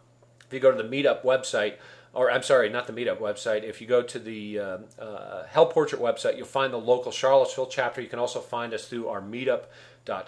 [0.47, 1.75] if you go to the Meetup website,
[2.15, 3.63] or I'm sorry, not the Meetup website.
[3.63, 7.67] If you go to the uh, uh, Help Portrait website, you'll find the local Charlottesville
[7.67, 8.01] chapter.
[8.01, 9.65] You can also find us through our Meetup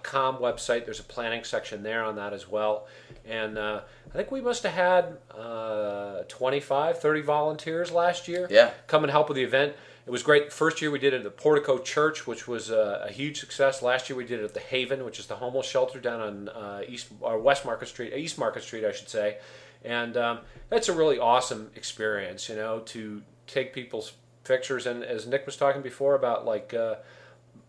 [0.02, 0.84] com website.
[0.84, 2.86] There's a planning section there on that as well.
[3.26, 8.70] And uh, I think we must have had uh, 25, 30 volunteers last year yeah.
[8.86, 9.74] come and help with the event.
[10.06, 10.50] It was great.
[10.52, 13.82] First year we did it at the Portico Church, which was a, a huge success.
[13.82, 16.48] Last year we did it at the Haven, which is the homeless shelter down on
[16.48, 19.36] uh, East or West Market Street, East Market Street, I should say.
[19.84, 20.38] And um,
[20.70, 24.12] that's a really awesome experience, you know, to take people's
[24.44, 24.86] pictures.
[24.86, 26.96] And as Nick was talking before about like uh,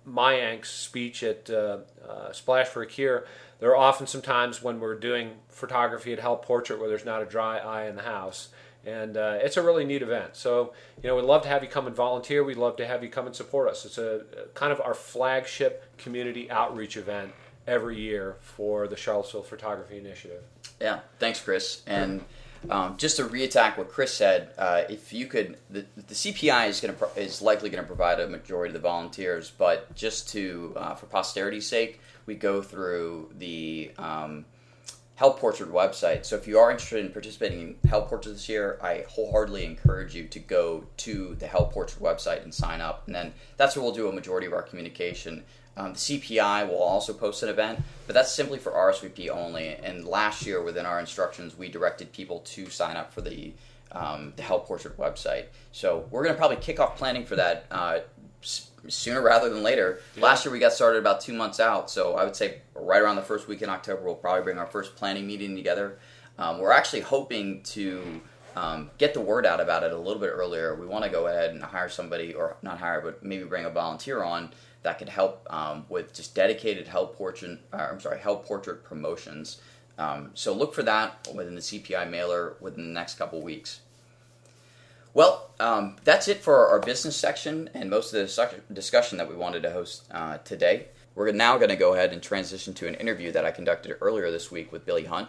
[0.09, 3.25] Mayank's speech at uh, uh, Splash for a Cure,
[3.59, 7.21] there are often some times when we're doing photography at Help Portrait where there's not
[7.21, 8.49] a dry eye in the house.
[8.85, 10.37] And uh, it's a really neat event.
[10.37, 12.43] So, you know, we'd love to have you come and volunteer.
[12.45, 13.85] We'd love to have you come and support us.
[13.85, 17.33] It's a kind of our flagship community outreach event
[17.67, 20.43] every year for the Charlottesville Photography Initiative.
[20.79, 21.83] Yeah, thanks, Chris.
[21.85, 22.23] And
[22.69, 26.81] um, just to reattack what Chris said, uh, if you could, the, the CPI is
[26.81, 30.73] going to is likely going to provide a majority of the volunteers, but just to
[30.75, 34.45] uh, for posterity's sake, we go through the um,
[35.15, 36.25] Help Portrait website.
[36.25, 40.15] So if you are interested in participating in Help Portrait this year, I wholeheartedly encourage
[40.15, 43.83] you to go to the Help Portrait website and sign up, and then that's where
[43.83, 45.43] we'll do a majority of our communication.
[45.79, 49.69] Um, the CPI will also post an event, but that's simply for RSVP only.
[49.75, 53.53] And last year, within our instructions, we directed people to sign up for the
[53.93, 55.45] um, the Help Portrait website.
[55.71, 57.99] So we're going to probably kick off planning for that uh,
[58.87, 60.01] sooner rather than later.
[60.15, 60.25] Yeah.
[60.25, 63.15] Last year we got started about two months out, so I would say right around
[63.15, 65.97] the first week in October we'll probably bring our first planning meeting together.
[66.37, 68.21] Um, we're actually hoping to
[68.55, 70.75] um, get the word out about it a little bit earlier.
[70.75, 73.69] We want to go ahead and hire somebody, or not hire, but maybe bring a
[73.69, 74.51] volunteer on
[74.83, 77.59] that could help um, with just dedicated Help Portrait.
[77.73, 79.61] Uh, I'm sorry, Help Portrait promotions.
[79.97, 83.81] Um, so look for that within the CPI mailer within the next couple weeks.
[85.13, 89.35] Well, um, that's it for our business section and most of the discussion that we
[89.35, 90.87] wanted to host uh, today.
[91.15, 94.31] We're now going to go ahead and transition to an interview that I conducted earlier
[94.31, 95.27] this week with Billy Hunt.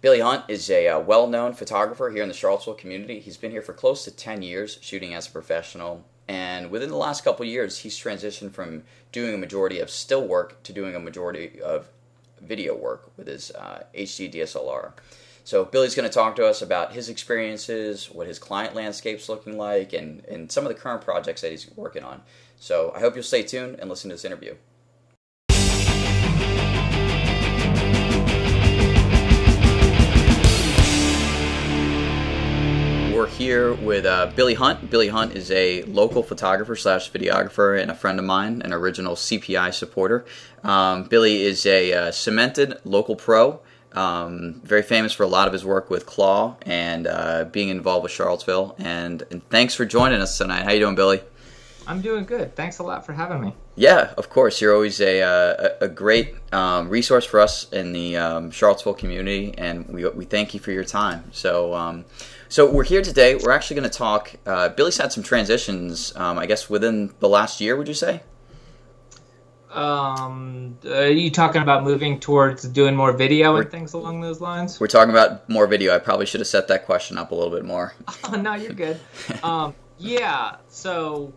[0.00, 3.20] Billy Hunt is a uh, well known photographer here in the Charlottesville community.
[3.20, 6.96] He's been here for close to 10 years shooting as a professional and within the
[6.96, 11.00] last couple years, he's transitioned from doing a majority of still work to doing a
[11.00, 11.88] majority of
[12.40, 14.92] video work with his uh, HD DSLR.
[15.44, 19.58] So Billy's going to talk to us about his experiences, what his client landscape's looking
[19.58, 22.22] like, and, and some of the current projects that he's working on.
[22.58, 24.54] So I hope you'll stay tuned and listen to this interview.
[33.32, 34.90] Here with uh, Billy Hunt.
[34.90, 39.14] Billy Hunt is a local photographer slash videographer and a friend of mine, an original
[39.14, 40.24] CPI supporter.
[40.62, 43.60] Um, Billy is a uh, cemented local pro,
[43.92, 48.02] um, very famous for a lot of his work with Claw and uh, being involved
[48.02, 48.76] with Charlottesville.
[48.78, 50.64] And, and thanks for joining us tonight.
[50.64, 51.20] How you doing, Billy?
[51.86, 52.54] I'm doing good.
[52.54, 53.54] Thanks a lot for having me.
[53.74, 54.60] Yeah, of course.
[54.60, 58.94] You're always a, uh, a, a great um, resource for us in the um, Charlottesville
[58.94, 61.24] community, and we, we thank you for your time.
[61.32, 62.04] So, um,
[62.52, 63.34] so we're here today.
[63.34, 64.34] We're actually going to talk.
[64.44, 67.76] Uh, Billy's had some transitions, um, I guess, within the last year.
[67.76, 68.20] Would you say?
[69.70, 74.42] Um, are you talking about moving towards doing more video we're, and things along those
[74.42, 74.78] lines?
[74.78, 75.94] We're talking about more video.
[75.94, 77.94] I probably should have set that question up a little bit more.
[78.24, 79.00] oh, no, you're good.
[79.42, 80.56] um, yeah.
[80.68, 81.32] So,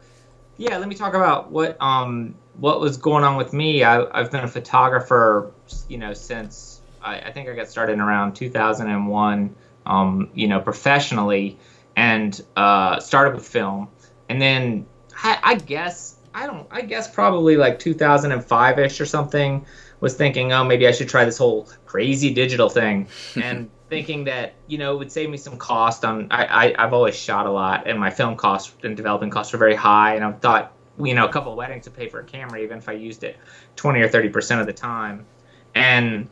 [0.58, 3.86] yeah, let me talk about what um what was going on with me.
[3.86, 5.54] I, I've been a photographer,
[5.88, 10.59] you know, since I, I think I got started in around 2001 um, you know,
[10.59, 11.57] professionally,
[11.95, 13.89] and uh, started with film,
[14.29, 19.65] and then I, I guess I don't, I guess probably like 2005 ish or something.
[20.01, 23.07] Was thinking, oh, maybe I should try this whole crazy digital thing,
[23.41, 26.27] and thinking that you know it would save me some cost on.
[26.31, 29.59] I, I I've always shot a lot, and my film costs and developing costs were
[29.59, 32.25] very high, and I thought you know a couple of weddings to pay for a
[32.25, 33.37] camera, even if I used it
[33.77, 35.25] 20 or 30 percent of the time,
[35.73, 36.27] and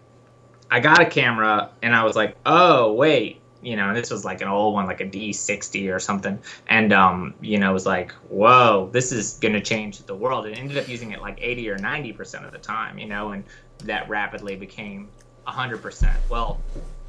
[0.70, 4.26] I got a camera, and I was like, oh wait, you know, and this was
[4.26, 6.40] like an old one, like a D60 or something.
[6.68, 10.46] And, um, you know, it was like, whoa, this is going to change the world.
[10.46, 13.44] And ended up using it like 80 or 90% of the time, you know, and
[13.80, 15.10] that rapidly became
[15.48, 16.14] 100%.
[16.30, 16.60] Well,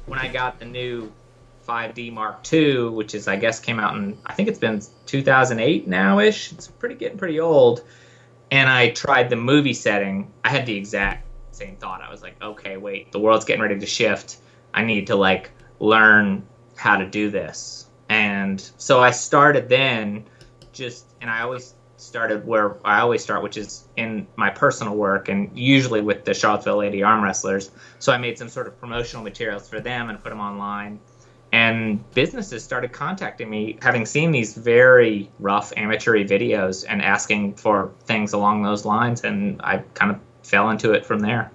[0.05, 1.11] when I got the new
[1.67, 5.87] 5D Mark II, which is, I guess, came out in, I think it's been 2008
[5.87, 6.51] now ish.
[6.51, 7.83] It's pretty getting pretty old.
[8.51, 10.31] And I tried the movie setting.
[10.43, 12.01] I had the exact same thought.
[12.01, 14.37] I was like, okay, wait, the world's getting ready to shift.
[14.73, 17.87] I need to like learn how to do this.
[18.09, 20.25] And so I started then
[20.73, 25.29] just, and I always started where I always start, which is in my personal work
[25.29, 27.71] and usually with the Charlottesville Lady Arm Wrestlers.
[27.99, 30.99] So I made some sort of promotional materials for them and put them online.
[31.51, 37.91] And businesses started contacting me, having seen these very rough amateur videos and asking for
[38.01, 39.23] things along those lines.
[39.23, 41.51] And I kind of fell into it from there.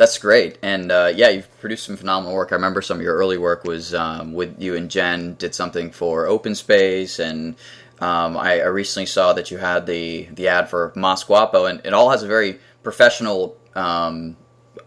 [0.00, 2.52] That's great, and uh, yeah, you've produced some phenomenal work.
[2.52, 5.90] I remember some of your early work was um, with you and Jen did something
[5.90, 7.54] for Open Space, and
[8.00, 11.82] um, I, I, recently saw that you had the the ad for Mas Guapo, and
[11.84, 14.38] it all has a very professional um,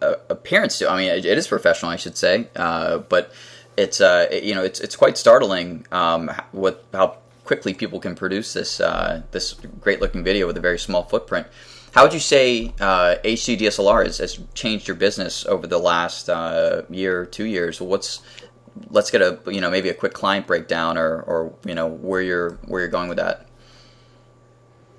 [0.01, 0.89] appearance to.
[0.89, 3.31] I mean, it, it is professional, I should say, uh, but
[3.77, 8.15] it's uh, it, you know it's it's quite startling um, with how quickly people can
[8.15, 11.45] produce this uh, this great looking video with a very small footprint.
[11.93, 16.27] How would you say uh, HD DSLR has, has, changed your business over the last
[16.27, 17.79] uh, year, two years?
[17.79, 18.23] What's
[18.89, 22.21] let's get a you know maybe a quick client breakdown or or you know where
[22.21, 23.47] you're where you're going with that.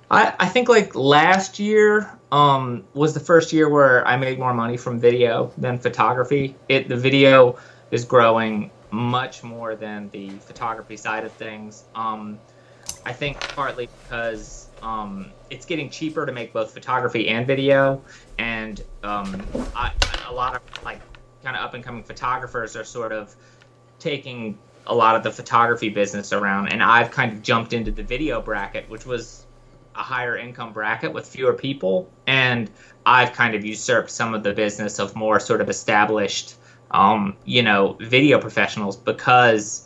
[0.09, 4.53] I, I think like last year um, was the first year where I made more
[4.53, 6.55] money from video than photography.
[6.69, 7.57] It the video
[7.91, 11.83] is growing much more than the photography side of things.
[11.93, 12.39] Um,
[13.05, 18.03] I think partly because um, it's getting cheaper to make both photography and video,
[18.37, 19.43] and um,
[19.75, 19.91] I,
[20.27, 21.01] a lot of like
[21.43, 23.35] kind of up and coming photographers are sort of
[23.97, 28.03] taking a lot of the photography business around, and I've kind of jumped into the
[28.03, 29.47] video bracket, which was
[29.95, 32.69] a higher income bracket with fewer people, and
[33.07, 36.57] I've kind of usurped some of the business of more sort of established,
[36.91, 39.84] um, you know, video professionals because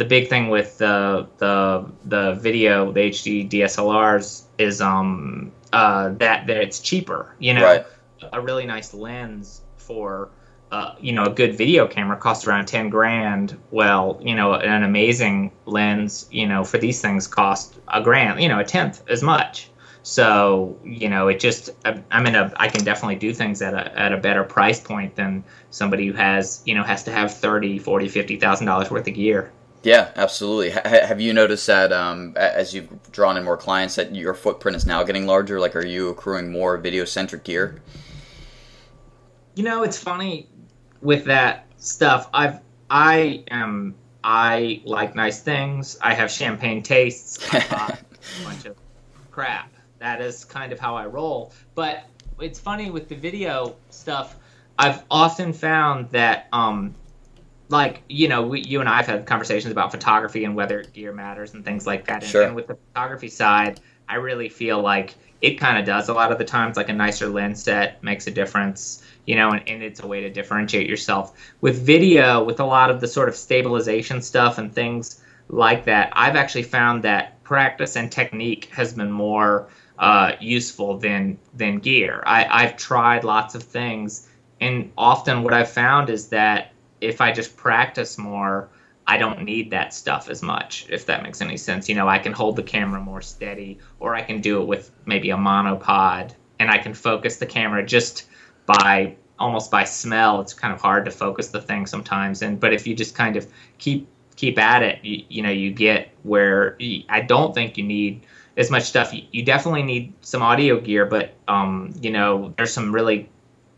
[0.00, 6.46] the big thing with the the the video, the HD DSLRs is um uh that
[6.46, 7.36] that it's cheaper.
[7.38, 7.86] You know, right.
[8.32, 10.30] a really nice lens for
[10.72, 14.84] uh, you know a good video camera costs around 10 grand well you know an
[14.84, 19.20] amazing lens you know for these things cost a grand you know a tenth as
[19.20, 19.68] much
[20.04, 23.98] so you know it just i'm in a i can definitely do things at a,
[23.98, 27.80] at a better price point than somebody who has you know has to have 30
[27.80, 29.50] 40 50 thousand dollars worth of gear
[29.82, 30.68] yeah, absolutely.
[30.68, 34.76] H- have you noticed that um, as you've drawn in more clients that your footprint
[34.76, 35.58] is now getting larger?
[35.58, 37.80] Like, are you accruing more video centric gear?
[39.54, 40.48] You know, it's funny
[41.00, 42.28] with that stuff.
[42.32, 45.98] I've I am I like nice things.
[46.02, 47.38] I have champagne tastes.
[47.52, 47.58] I
[48.40, 48.76] a bunch of
[49.30, 49.72] crap.
[49.98, 51.52] That is kind of how I roll.
[51.74, 52.04] But
[52.40, 54.36] it's funny with the video stuff.
[54.78, 56.94] I've often found that um,
[57.70, 61.12] like you know we, you and i have had conversations about photography and whether gear
[61.12, 62.22] matters and things like that.
[62.22, 62.42] And, sure.
[62.42, 66.32] and with the photography side i really feel like it kind of does a lot
[66.32, 69.82] of the times like a nicer lens set makes a difference you know and, and
[69.82, 71.36] it's a way to differentiate yourself.
[71.60, 76.12] With video with a lot of the sort of stabilization stuff and things like that
[76.14, 82.22] i've actually found that practice and technique has been more uh, useful than than gear.
[82.26, 84.28] I, i've tried lots of things
[84.60, 88.68] and often what i've found is that if I just practice more,
[89.06, 91.88] I don't need that stuff as much, if that makes any sense.
[91.88, 94.90] You know, I can hold the camera more steady, or I can do it with
[95.06, 98.28] maybe a monopod, and I can focus the camera just
[98.66, 100.40] by almost by smell.
[100.40, 103.36] It's kind of hard to focus the thing sometimes, and but if you just kind
[103.36, 103.46] of
[103.78, 107.84] keep keep at it, you, you know, you get where you, I don't think you
[107.84, 108.24] need
[108.56, 109.12] as much stuff.
[109.12, 113.28] You, you definitely need some audio gear, but um, you know, there's some really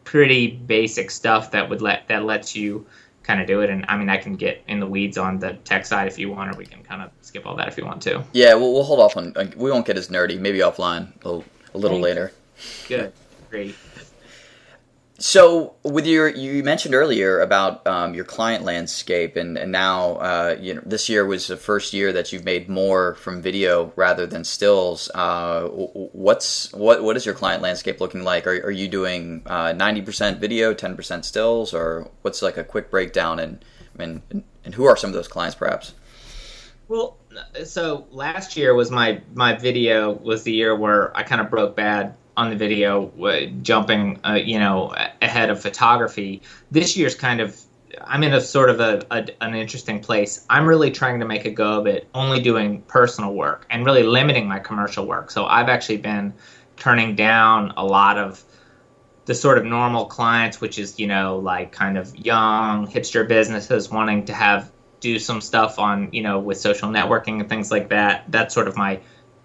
[0.04, 2.87] pretty basic stuff that would let that lets you
[3.22, 3.70] kind of do it.
[3.70, 6.30] And I mean, I can get in the weeds on the tech side if you
[6.30, 8.24] want, or we can kind of skip all that if you want to.
[8.32, 9.32] Yeah, we'll, we'll hold off on.
[9.37, 10.38] Uh, we won't get as nerdy.
[10.38, 12.04] Maybe offline a, a little Thanks.
[12.04, 12.32] later.
[12.88, 13.12] Good.
[13.50, 13.74] Great.
[15.18, 20.57] So, with your, you mentioned earlier about um, your client landscape, and and now, uh,
[20.59, 24.27] you know, this year was the first year that you've made more from video rather
[24.27, 25.11] than stills.
[25.14, 28.46] Uh, what's what what is your client landscape looking like?
[28.46, 32.64] Are, are you doing uh, ninety percent video, ten percent stills, or what's like a
[32.64, 33.38] quick breakdown?
[33.38, 33.64] And,
[33.98, 34.22] and
[34.64, 35.94] and who are some of those clients, perhaps?
[36.88, 37.16] Well,
[37.64, 41.77] so last year was my my video was the year where I kind of broke
[41.77, 46.42] bad on the video, uh, jumping, uh, you know, ahead of photography.
[46.71, 47.61] This year's kind of
[48.04, 50.46] I'm in a sort of a, a, an interesting place.
[50.48, 54.02] I'm really trying to make a go of it, only doing personal work and really
[54.02, 55.31] limiting my commercial work.
[55.31, 56.33] So I've actually been
[56.77, 58.42] turning down a lot of
[59.25, 63.90] the sort of normal clients, which is you know like kind of young hipster businesses
[63.90, 67.88] wanting to have do some stuff on you know with social networking and things like
[67.90, 68.25] that.
[68.29, 69.00] That's sort of my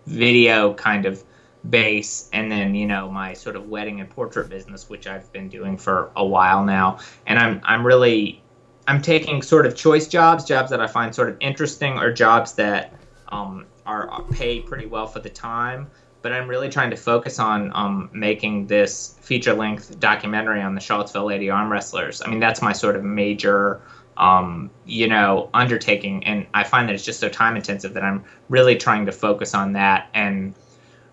[0.06, 1.24] video kind of
[1.70, 5.50] base and then you know my sort of wedding and portrait business which I've been
[5.50, 7.00] doing for a while now.
[7.26, 8.42] And I'm I'm really
[8.88, 12.54] I'm taking sort of choice jobs jobs that I find sort of interesting or jobs
[12.54, 12.94] that
[13.30, 15.90] um, are, are pay pretty well for the time.
[16.22, 20.82] But I'm really trying to focus on um, making this feature length documentary on the
[20.82, 22.22] Charlottesville Lady Arm Wrestlers.
[22.22, 23.82] I mean that's my sort of major
[24.18, 26.24] um, you know undertaking.
[26.24, 29.54] And I find that it's just so time intensive that I'm really trying to focus
[29.54, 30.54] on that and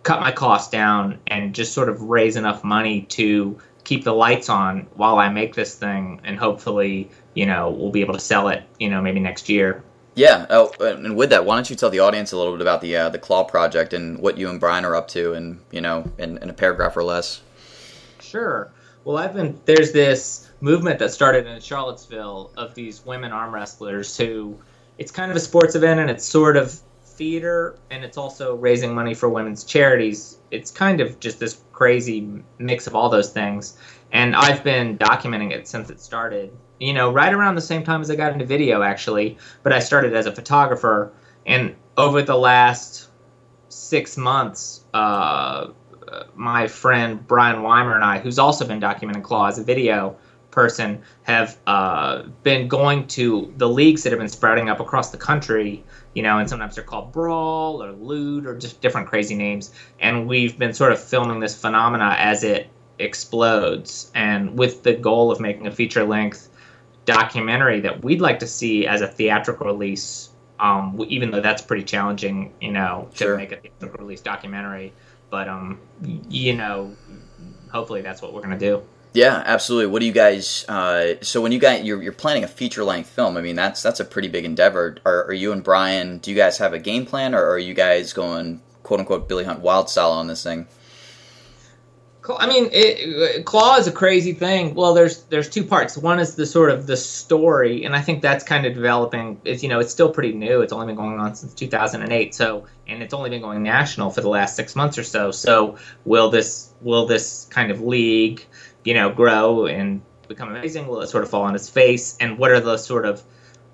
[0.05, 4.49] cut my costs down and just sort of raise enough money to keep the lights
[4.49, 8.49] on while I make this thing, and hopefully, you know, we'll be able to sell
[8.49, 9.83] it, you know, maybe next year.
[10.15, 10.47] Yeah.
[10.49, 12.97] Oh, and with that, why don't you tell the audience a little bit about the
[12.97, 16.11] uh, the Claw project and what you and Brian are up to, and you know,
[16.19, 17.43] in, in a paragraph or less.
[18.21, 18.71] Sure.
[19.05, 24.17] Well, I've been there's this movement that started in Charlottesville of these women arm wrestlers
[24.17, 24.57] who
[24.99, 26.81] it's kind of a sports event and it's sort of
[27.17, 30.39] theater and it's also raising money for women's charities.
[30.51, 33.77] It's kind of just this crazy mix of all those things.
[34.13, 36.57] And I've been documenting it since it started.
[36.79, 39.39] You know, right around the same time as I got into video, actually.
[39.63, 41.13] But I started as a photographer.
[41.47, 43.09] And over the last
[43.69, 45.69] six months, uh,
[46.35, 50.17] my friend Brian Weimer and I, who's also been documenting Claw as a video
[50.51, 55.17] person, have uh, been going to the leagues that have been sprouting up across the
[55.17, 55.83] country
[56.15, 59.73] you know, and sometimes they're called Brawl or Loot or just different crazy names.
[59.99, 65.31] And we've been sort of filming this phenomena as it explodes, and with the goal
[65.33, 66.49] of making a feature length
[67.05, 70.31] documentary that we'd like to see as a theatrical release.
[70.61, 73.37] Um, even though that's pretty challenging, you know, to sure.
[73.37, 74.93] make a theatrical release documentary.
[75.29, 75.81] But um,
[76.29, 76.95] you know,
[77.73, 78.83] hopefully that's what we're gonna do.
[79.15, 79.87] Yeah, absolutely.
[79.87, 80.65] What do you guys?
[80.69, 83.81] Uh, so when you got you're, you're planning a feature length film, I mean that's
[83.81, 84.97] that's a pretty big endeavor.
[85.07, 86.19] Are, are, you and Brian?
[86.19, 89.45] Do you guys have a game plan, or are you guys going quote unquote Billy
[89.45, 90.67] Hunt Wild style on this thing?
[92.39, 94.75] I mean, it, Claw is a crazy thing.
[94.75, 95.97] Well, there's there's two parts.
[95.97, 99.41] One is the sort of the story, and I think that's kind of developing.
[99.45, 100.63] Is you know, it's still pretty new.
[100.63, 102.35] It's only been going on since 2008.
[102.35, 105.31] So, and it's only been going national for the last six months or so.
[105.31, 108.45] So, will this will this kind of league?
[108.85, 110.87] You know, grow and become amazing?
[110.87, 112.17] Will it sort of fall on its face?
[112.21, 113.23] And what are the sort of,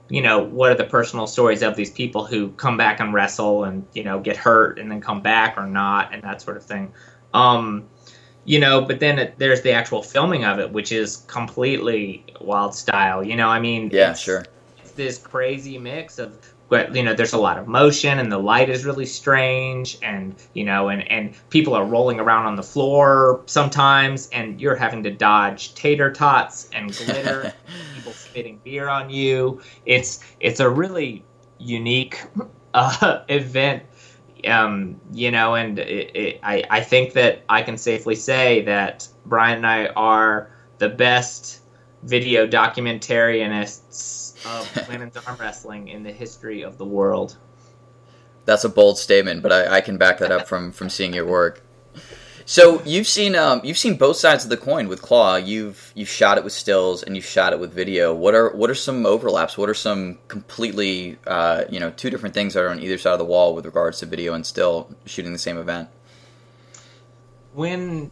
[0.09, 3.65] you know, what are the personal stories of these people who come back and wrestle
[3.65, 6.65] and, you know, get hurt and then come back or not and that sort of
[6.65, 6.93] thing?
[7.35, 7.89] Um,
[8.45, 12.75] you know, but then it, there's the actual filming of it, which is completely wild
[12.75, 13.23] style.
[13.23, 14.45] You know, I mean, yeah, sure.
[14.83, 16.37] It's this crazy mix of
[16.71, 20.35] but you know there's a lot of motion and the light is really strange and
[20.55, 25.03] you know and and people are rolling around on the floor sometimes and you're having
[25.03, 27.55] to dodge tater tots and glitter and
[27.95, 29.61] people spitting beer on you.
[29.85, 31.23] It's it's a really
[31.59, 32.25] unique
[32.75, 33.83] uh, event
[34.47, 39.07] um, you know and it, it, I, I think that i can safely say that
[39.27, 41.60] brian and i are the best
[42.03, 47.37] video documentarianists of women's arm wrestling in the history of the world.
[48.47, 51.27] That's a bold statement, but I, I can back that up from from seeing your
[51.27, 51.63] work.
[52.51, 55.37] So you've seen um, you've seen both sides of the coin with Claw.
[55.37, 58.13] You've you've shot it with stills and you've shot it with video.
[58.13, 59.57] What are what are some overlaps?
[59.57, 63.13] What are some completely uh, you know two different things that are on either side
[63.13, 65.91] of the wall with regards to video and still shooting the same event?
[67.53, 68.11] When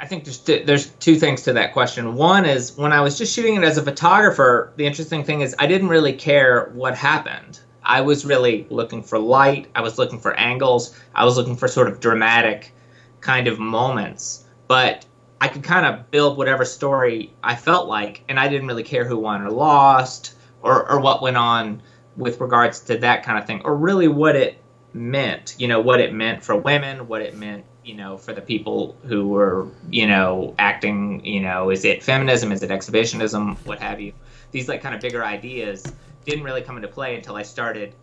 [0.00, 2.14] I think there's two, there's two things to that question.
[2.14, 5.54] One is when I was just shooting it as a photographer, the interesting thing is
[5.58, 7.60] I didn't really care what happened.
[7.82, 11.68] I was really looking for light, I was looking for angles, I was looking for
[11.68, 12.72] sort of dramatic
[13.20, 14.46] kind of moments.
[14.68, 15.04] But
[15.38, 19.04] I could kind of build whatever story I felt like, and I didn't really care
[19.04, 21.82] who won or lost or, or what went on
[22.16, 24.62] with regards to that kind of thing, or really what it
[24.94, 28.40] meant, you know, what it meant for women, what it meant you know, for the
[28.40, 33.80] people who were, you know, acting, you know, is it feminism, is it exhibitionism, what
[33.80, 34.12] have you?
[34.50, 35.84] These like kind of bigger ideas
[36.24, 37.94] didn't really come into play until I started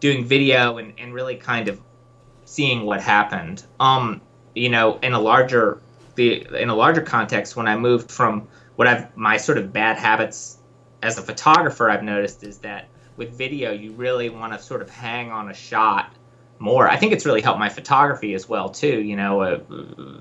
[0.00, 1.80] doing video and, and really kind of
[2.44, 3.64] seeing what happened.
[3.78, 4.20] Um,
[4.54, 5.80] you know, in a larger
[6.14, 9.96] the in a larger context, when I moved from what I've my sort of bad
[9.96, 10.58] habits
[11.02, 14.90] as a photographer, I've noticed is that with video, you really want to sort of
[14.90, 16.12] hang on a shot
[16.62, 16.88] more.
[16.88, 19.02] I think it's really helped my photography as well too.
[19.02, 19.60] You know, uh,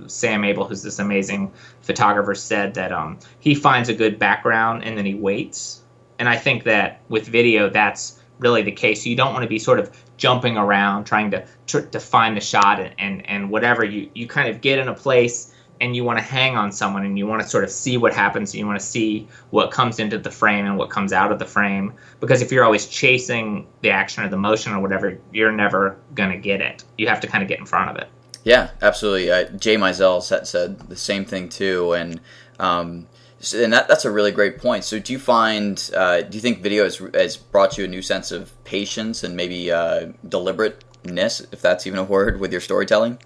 [0.07, 4.97] Sam Abell, who's this amazing photographer, said that um, he finds a good background and
[4.97, 5.81] then he waits.
[6.19, 9.05] And I think that with video, that's really the case.
[9.05, 12.79] You don't want to be sort of jumping around trying to to find the shot
[12.79, 15.50] and, and and whatever you you kind of get in a place
[15.81, 18.13] and you want to hang on someone and you want to sort of see what
[18.13, 21.31] happens and you want to see what comes into the frame and what comes out
[21.31, 25.17] of the frame because if you're always chasing the action or the motion or whatever
[25.33, 27.97] you're never going to get it you have to kind of get in front of
[27.97, 28.07] it
[28.43, 32.21] yeah absolutely uh, jay Maisel said, said the same thing too and
[32.59, 33.07] um,
[33.55, 34.83] and that, that's a really great point.
[34.83, 38.03] So, do you find, uh, do you think video has, has brought you a new
[38.03, 43.17] sense of patience and maybe uh, deliberateness, if that's even a word, with your storytelling?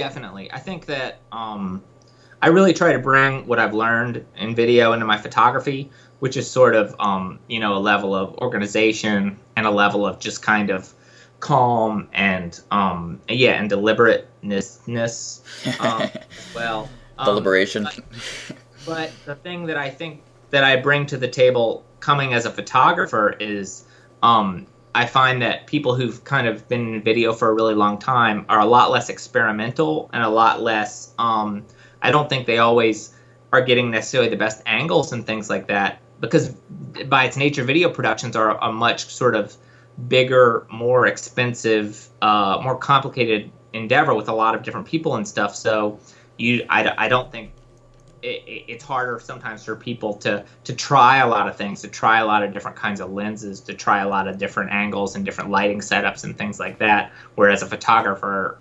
[0.00, 0.50] Definitely.
[0.50, 1.82] I think that um,
[2.40, 5.90] I really try to bring what I've learned in video into my photography,
[6.20, 10.18] which is sort of um, you know a level of organization and a level of
[10.18, 10.92] just kind of
[11.40, 15.42] calm and um, yeah and deliberateness
[15.80, 16.08] um,
[16.54, 16.88] well.
[17.18, 17.82] Um, Deliberation.
[17.84, 22.46] But, but the thing that I think that I bring to the table coming as
[22.46, 23.84] a photographer is
[24.22, 27.98] um, I find that people who've kind of been in video for a really long
[27.98, 31.14] time are a lot less experimental and a lot less.
[31.18, 31.64] Um,
[32.02, 33.14] I don't think they always
[33.52, 36.50] are getting necessarily the best angles and things like that because,
[37.06, 39.56] by its nature, video productions are a much sort of
[40.08, 45.54] bigger, more expensive, uh, more complicated endeavor with a lot of different people and stuff.
[45.54, 46.00] So,
[46.36, 47.52] you, I, I don't think
[48.22, 52.20] it, it's harder sometimes for people to to try a lot of things, to try
[52.20, 55.24] a lot of different kinds of lenses, to try a lot of different angles and
[55.24, 57.12] different lighting setups and things like that.
[57.34, 58.58] Whereas a photographer,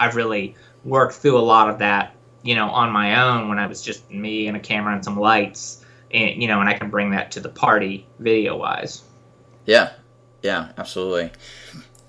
[0.00, 3.66] I've really worked through a lot of that, you know, on my own when I
[3.66, 6.90] was just me and a camera and some lights, and you know, and I can
[6.90, 9.02] bring that to the party video wise.
[9.66, 9.92] Yeah,
[10.42, 11.30] yeah, absolutely.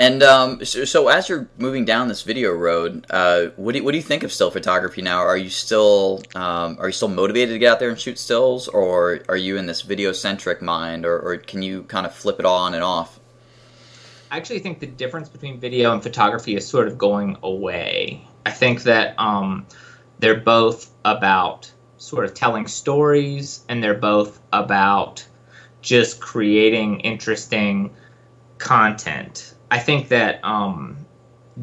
[0.03, 3.85] And um, so, so, as you're moving down this video road, uh, what, do you,
[3.85, 5.19] what do you think of still photography now?
[5.19, 8.67] Are you still um, are you still motivated to get out there and shoot stills,
[8.67, 12.37] or are you in this video centric mind, or, or, can you kind of flip
[12.37, 13.17] it on and off?
[14.29, 18.27] I actually think the difference between video and photography is sort of going away.
[18.45, 19.65] I think that um,
[20.19, 25.25] they're both about sort of telling stories, and they're both about
[25.81, 27.95] just creating interesting
[28.57, 30.95] content I think that um,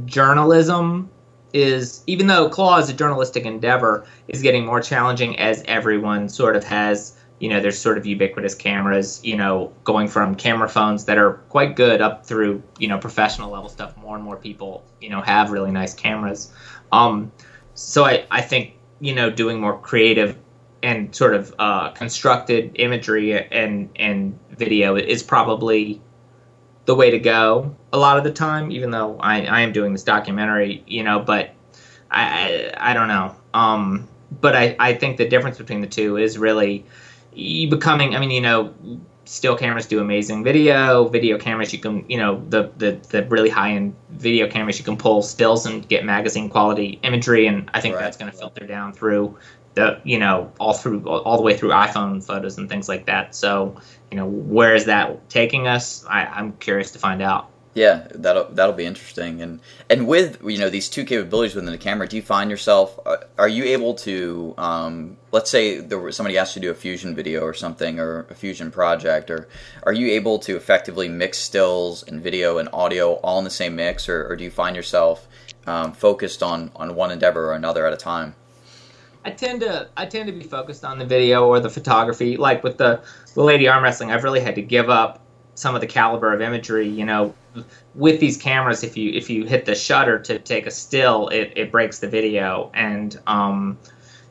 [0.05, 1.09] journalism
[1.53, 6.57] is, even though Claw is a journalistic endeavor, is getting more challenging as everyone sort
[6.57, 7.17] of has.
[7.39, 9.21] You know, there's sort of ubiquitous cameras.
[9.23, 13.53] You know, going from camera phones that are quite good up through you know professional
[13.53, 13.97] level stuff.
[13.97, 16.53] More and more people you know have really nice cameras.
[16.91, 17.31] Um,
[17.75, 20.37] so I, I think you know doing more creative
[20.83, 26.03] and sort of uh, constructed imagery and and video is probably
[26.87, 29.93] the way to go a lot of the time, even though I, I am doing
[29.93, 31.51] this documentary, you know, but
[32.11, 33.35] I, I, I don't know.
[33.55, 34.09] Um,
[34.41, 36.85] but I, I think the difference between the two is really
[37.35, 38.73] becoming, I mean, you know,
[39.25, 41.09] still cameras do amazing video.
[41.09, 44.85] Video cameras, you can, you know, the, the, the really high end video cameras, you
[44.85, 47.47] can pull stills and get magazine quality imagery.
[47.47, 48.03] And I think right.
[48.03, 49.37] that's going to filter down through
[49.75, 53.35] the, you know, all through, all the way through iPhone photos and things like that.
[53.35, 53.81] So,
[54.11, 56.05] you know, where is that taking us?
[56.09, 57.50] I, I'm curious to find out.
[57.73, 59.41] Yeah, that'll that'll be interesting.
[59.43, 62.99] And and with you know these two capabilities within the camera, do you find yourself
[63.07, 66.71] uh, are you able to um, let's say there was somebody asked you to do
[66.73, 69.47] a fusion video or something or a fusion project, or
[69.85, 73.77] are you able to effectively mix stills and video and audio all in the same
[73.77, 75.29] mix, or, or do you find yourself
[75.69, 78.35] um, focused on on one endeavor or another at a time?
[79.25, 82.37] I tend to I tend to be focused on the video or the photography.
[82.37, 83.01] Like with the
[83.35, 86.41] the lady arm wrestling, I've really had to give up some of the caliber of
[86.41, 86.89] imagery.
[86.89, 87.35] You know,
[87.95, 91.53] with these cameras, if you if you hit the shutter to take a still, it,
[91.57, 92.71] it breaks the video.
[92.75, 93.79] And um,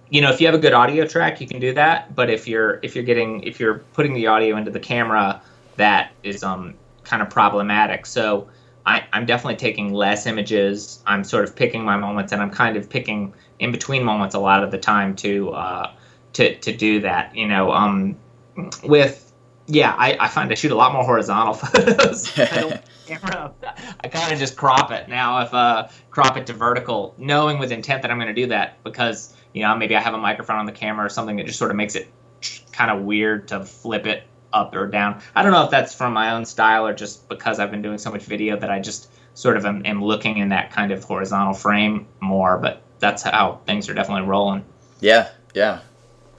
[0.10, 2.16] you know, if you have a good audio track, you can do that.
[2.16, 5.42] But if you're if you're getting if you're putting the audio into the camera,
[5.78, 8.06] that is um kind of problematic.
[8.06, 8.48] So
[8.86, 11.04] I, I'm definitely taking less images.
[11.06, 14.40] I'm sort of picking my moments, and I'm kind of picking in between moments a
[14.40, 15.94] lot of the time to uh,
[16.34, 17.36] to to do that.
[17.36, 18.16] You know, um,
[18.84, 19.29] with
[19.70, 22.32] yeah, I, I find I shoot a lot more horizontal photos.
[22.38, 23.54] I camera.
[24.04, 25.42] I kind of just crop it now.
[25.42, 28.84] If uh, crop it to vertical, knowing with intent that I'm going to do that
[28.84, 31.60] because you know maybe I have a microphone on the camera or something that just
[31.60, 32.12] sort of makes it
[32.72, 35.22] kind of weird to flip it up or down.
[35.36, 38.00] I don't know if that's from my own style or just because I've been doing
[38.00, 41.04] so much video that I just sort of am, am looking in that kind of
[41.04, 42.58] horizontal frame more.
[42.58, 44.66] But that's how things are definitely rolling.
[45.00, 45.82] Yeah, yeah,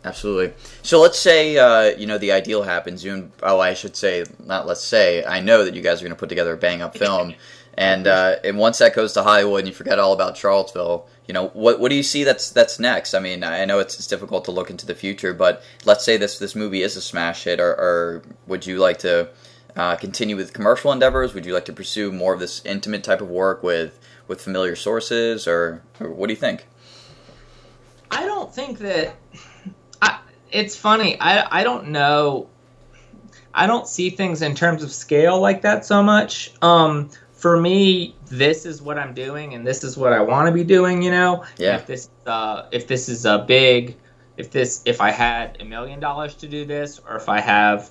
[0.05, 0.55] Absolutely.
[0.83, 3.05] So let's say uh, you know the ideal happens.
[3.05, 4.67] You oh, I should say not.
[4.67, 6.97] Let's say I know that you guys are going to put together a bang up
[6.97, 7.35] film,
[7.75, 11.35] and uh, and once that goes to Hollywood and you forget all about Charlottesville, you
[11.35, 13.13] know what what do you see that's that's next?
[13.13, 16.17] I mean, I know it's, it's difficult to look into the future, but let's say
[16.17, 19.29] this this movie is a smash hit, or, or would you like to
[19.77, 21.35] uh, continue with commercial endeavors?
[21.35, 23.99] Would you like to pursue more of this intimate type of work with
[24.29, 26.67] with familiar sources, or, or what do you think?
[28.11, 29.15] I don't think that.
[30.53, 31.19] It's funny.
[31.21, 32.49] I I don't know.
[33.53, 36.53] I don't see things in terms of scale like that so much.
[36.63, 40.53] Um, for me, this is what I'm doing, and this is what I want to
[40.53, 41.03] be doing.
[41.03, 41.77] You know, Yeah.
[41.77, 43.97] If this uh, if this is a big,
[44.37, 47.91] if this if I had a million dollars to do this, or if I have,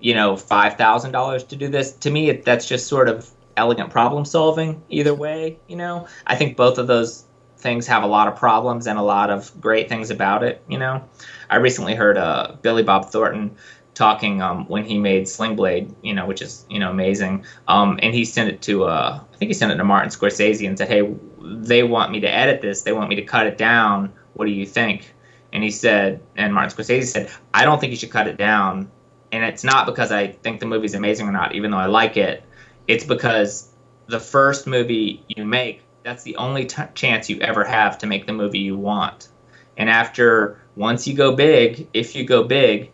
[0.00, 3.30] you know, five thousand dollars to do this, to me, it, that's just sort of
[3.56, 4.82] elegant problem solving.
[4.88, 7.24] Either way, you know, I think both of those
[7.58, 10.62] things have a lot of problems and a lot of great things about it.
[10.68, 11.04] You know,
[11.50, 13.56] I recently heard uh, Billy Bob Thornton
[13.96, 17.44] talking um, when he made Sling Blade, you know, which is you know amazing.
[17.66, 20.68] Um, and he sent it to uh, I think he sent it to Martin Scorsese
[20.68, 22.82] and said, "Hey, they want me to edit this.
[22.82, 24.12] They want me to cut it down.
[24.34, 25.12] What do you think?"
[25.52, 28.90] And he said, and Martin Scorsese said, "I don't think you should cut it down."
[29.32, 32.16] And it's not because I think the movie's amazing or not, even though I like
[32.16, 32.44] it.
[32.86, 33.70] It's because
[34.06, 38.26] the first movie you make, that's the only t- chance you ever have to make
[38.26, 39.26] the movie you want.
[39.76, 42.92] And after, once you go big, if you go big,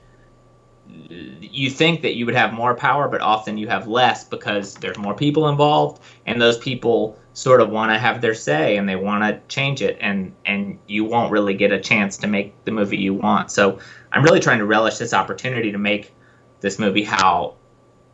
[0.88, 4.96] you think that you would have more power, but often you have less because there's
[4.96, 8.96] more people involved, and those people sort of want to have their say and they
[8.96, 12.70] want to change it, and and you won't really get a chance to make the
[12.70, 13.50] movie you want.
[13.50, 13.78] So
[14.12, 16.14] I'm really trying to relish this opportunity to make
[16.60, 17.56] this movie how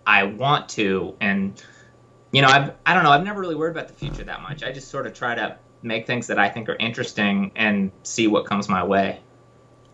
[0.09, 1.63] I want to, and
[2.33, 4.63] you know, I've, I don't know, I've never really worried about the future that much.
[4.63, 8.27] I just sort of try to make things that I think are interesting and see
[8.27, 9.21] what comes my way.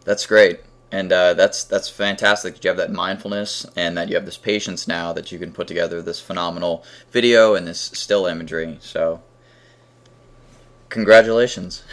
[0.04, 0.60] That's great,
[0.90, 2.54] and uh, that's that's fantastic.
[2.54, 5.52] that You have that mindfulness, and that you have this patience now that you can
[5.52, 8.78] put together this phenomenal video and this still imagery.
[8.80, 9.22] So,
[10.88, 11.82] congratulations.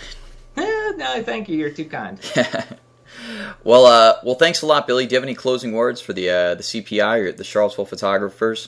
[0.57, 1.57] Eh, no, thank you.
[1.57, 2.19] You're too kind.
[3.63, 5.07] well, uh, well, thanks a lot, Billy.
[5.07, 8.67] Do you have any closing words for the uh, the CPI or the Charlottesville photographers?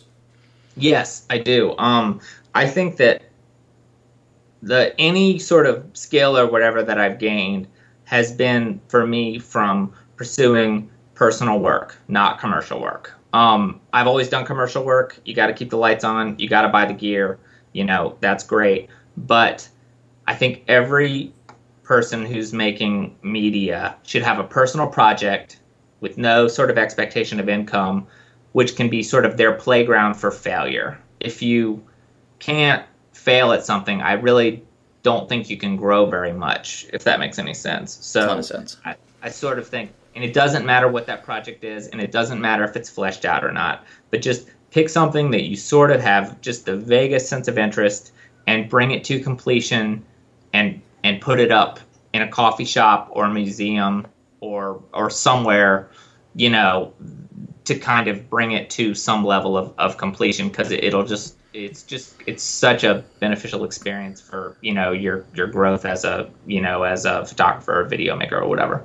[0.76, 1.76] Yes, I do.
[1.78, 2.20] Um,
[2.56, 3.24] I think that
[4.62, 7.68] the any sort of skill or whatever that I've gained
[8.06, 13.14] has been for me from pursuing personal work, not commercial work.
[13.34, 15.20] Um, I've always done commercial work.
[15.26, 16.38] You got to keep the lights on.
[16.40, 17.40] You got to buy the gear.
[17.74, 18.90] You know that's great.
[19.18, 19.68] But
[20.28, 21.34] I think every
[21.84, 25.60] person who's making media should have a personal project
[26.00, 28.08] with no sort of expectation of income
[28.54, 30.98] which can be sort of their playground for failure.
[31.20, 31.84] If you
[32.40, 34.64] can't fail at something, I really
[35.04, 37.94] don't think you can grow very much, if that makes any sense.
[38.02, 38.78] So Ton of sense.
[38.86, 42.12] I, I sort of think, and it doesn't matter what that project is, and it
[42.12, 45.92] doesn't matter if it's fleshed out or not, but just pick something that you sort
[45.92, 48.12] of have just the vaguest sense of interest
[48.48, 50.04] and bring it to completion
[50.54, 51.80] and and put it up
[52.14, 54.06] in a coffee shop or a museum
[54.40, 55.90] or or somewhere,
[56.36, 56.94] you know,
[57.66, 61.36] to kind of bring it to some level of, of completion because it, it'll just
[61.54, 66.30] it's just it's such a beneficial experience for you know your your growth as a
[66.46, 68.84] you know as a photographer or video maker or whatever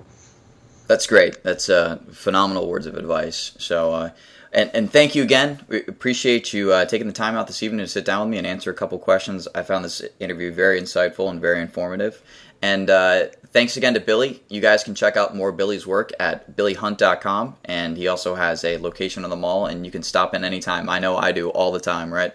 [0.87, 1.43] That's great.
[1.45, 3.53] That's uh, phenomenal words of advice.
[3.59, 4.11] So, uh,
[4.53, 5.61] and and thank you again.
[5.69, 8.39] We appreciate you uh, taking the time out this evening to sit down with me
[8.39, 9.47] and answer a couple questions.
[9.55, 12.23] I found this interview very insightful and very informative.
[12.63, 14.43] And uh, thanks again to Billy.
[14.49, 17.57] You guys can check out more Billy's work at billyhunt.com.
[17.65, 20.89] And he also has a location on the mall, and you can stop in anytime.
[20.89, 22.35] I know I do all the time, right?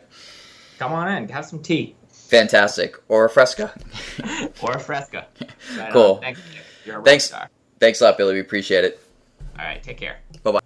[0.80, 2.95] come on in have some tea Fantastic.
[3.09, 3.74] Or a fresca.
[4.61, 5.28] or a fresca
[5.78, 5.91] Right.
[5.93, 6.18] Cool.
[6.18, 6.43] thank you
[6.86, 7.26] you're a rock Thanks.
[7.26, 7.49] star.
[7.80, 8.34] Thanks a lot, Billy.
[8.34, 8.99] We appreciate it.
[9.59, 10.59] all right take care Bye bye.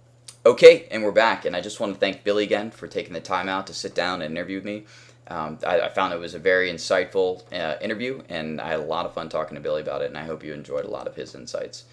[0.46, 3.20] Okay, and we're back, and I just want to thank Billy again for taking the
[3.20, 4.86] time out to sit down and interview me.
[5.28, 8.84] Um, I, I found it was a very insightful uh, interview, and I had a
[8.84, 11.06] lot of fun talking to Billy about it, and I hope you enjoyed a lot
[11.06, 11.84] of his insights.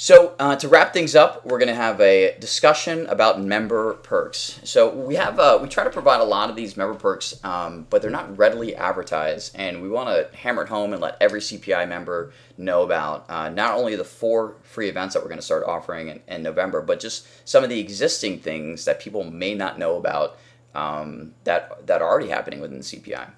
[0.00, 4.60] So, uh, to wrap things up, we're going to have a discussion about member perks.
[4.62, 7.84] So, we have uh, we try to provide a lot of these member perks, um,
[7.90, 11.40] but they're not readily advertised, and we want to hammer it home and let every
[11.40, 15.44] CPI member know about uh, not only the four free events that we're going to
[15.44, 19.54] start offering in, in November, but just some of the existing things that people may
[19.54, 20.38] not know about
[20.74, 23.30] um, that that are already happening within the CPI.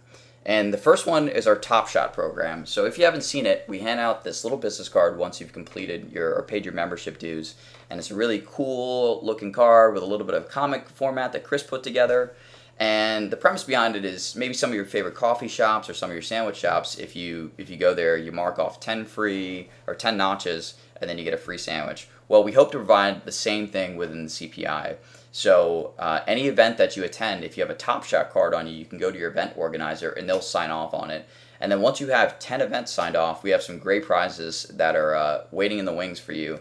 [0.46, 2.64] And the first one is our Top Shot program.
[2.64, 5.52] So if you haven't seen it, we hand out this little business card once you've
[5.52, 7.56] completed your or paid your membership dues,
[7.90, 11.44] and it's a really cool looking card with a little bit of comic format that
[11.44, 12.34] Chris put together.
[12.78, 16.08] And the premise behind it is maybe some of your favorite coffee shops or some
[16.08, 16.98] of your sandwich shops.
[16.98, 21.08] If you if you go there, you mark off ten free or ten notches and
[21.08, 22.08] then you get a free sandwich.
[22.28, 24.96] Well, we hope to provide the same thing within the CPI.
[25.32, 28.66] So, uh, any event that you attend, if you have a Top Shot card on
[28.66, 31.28] you, you can go to your event organizer and they'll sign off on it.
[31.60, 34.96] And then once you have 10 events signed off, we have some great prizes that
[34.96, 36.58] are uh, waiting in the wings for you.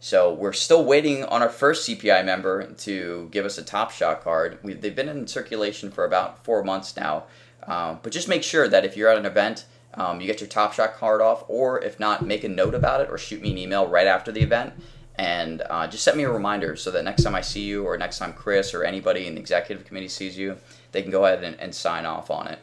[0.00, 4.22] So we're still waiting on our first CPI member to give us a Top Shot
[4.22, 4.58] card.
[4.62, 7.24] we they've been in circulation for about four months now.
[7.66, 10.48] Um, but just make sure that if you're at an event, um, you get your
[10.48, 13.50] Top Shot card off, or if not, make a note about it or shoot me
[13.50, 14.72] an email right after the event.
[15.18, 17.98] And uh, just set me a reminder so that next time I see you, or
[17.98, 20.56] next time Chris or anybody in the executive committee sees you,
[20.92, 22.60] they can go ahead and, and sign off on it.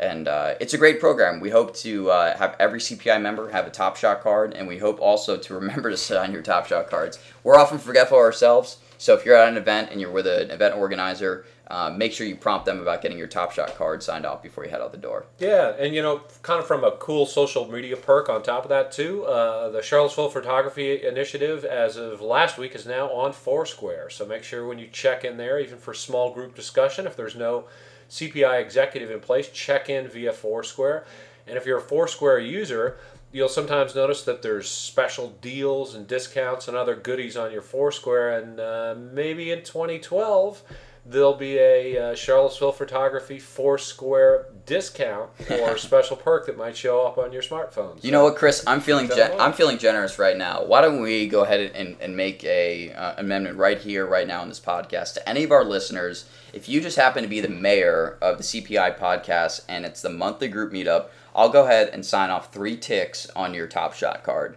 [0.00, 1.38] And uh, it's a great program.
[1.38, 4.78] We hope to uh, have every CPI member have a Top Shot card, and we
[4.78, 7.20] hope also to remember to sign your Top Shot cards.
[7.44, 10.76] We're often forgetful ourselves, so if you're at an event and you're with an event
[10.76, 14.42] organizer, uh, make sure you prompt them about getting your Top Shot card signed off
[14.42, 15.26] before you head out the door.
[15.38, 18.68] Yeah, and you know, kind of from a cool social media perk on top of
[18.68, 24.10] that too, uh, the Charlottesville Photography Initiative, as of last week, is now on Foursquare.
[24.10, 27.36] So make sure when you check in there, even for small group discussion, if there's
[27.36, 27.64] no
[28.10, 31.06] CPI executive in place, check in via Foursquare.
[31.46, 32.98] And if you're a Foursquare user,
[33.32, 38.38] you'll sometimes notice that there's special deals and discounts and other goodies on your Foursquare.
[38.38, 40.62] And uh, maybe in 2012,
[41.06, 47.18] there'll be a uh, Charlottesville Photography Foursquare discount or special perk that might show up
[47.18, 48.02] on your smartphone.
[48.02, 48.64] You know what, Chris?
[48.66, 50.64] I'm feeling gen- I'm feeling generous right now.
[50.64, 54.42] Why don't we go ahead and, and make a uh, amendment right here, right now
[54.42, 56.28] in this podcast to any of our listeners?
[56.52, 60.10] If you just happen to be the mayor of the CPI podcast and it's the
[60.10, 64.22] monthly group meetup, I'll go ahead and sign off three ticks on your Top Shot
[64.22, 64.56] card.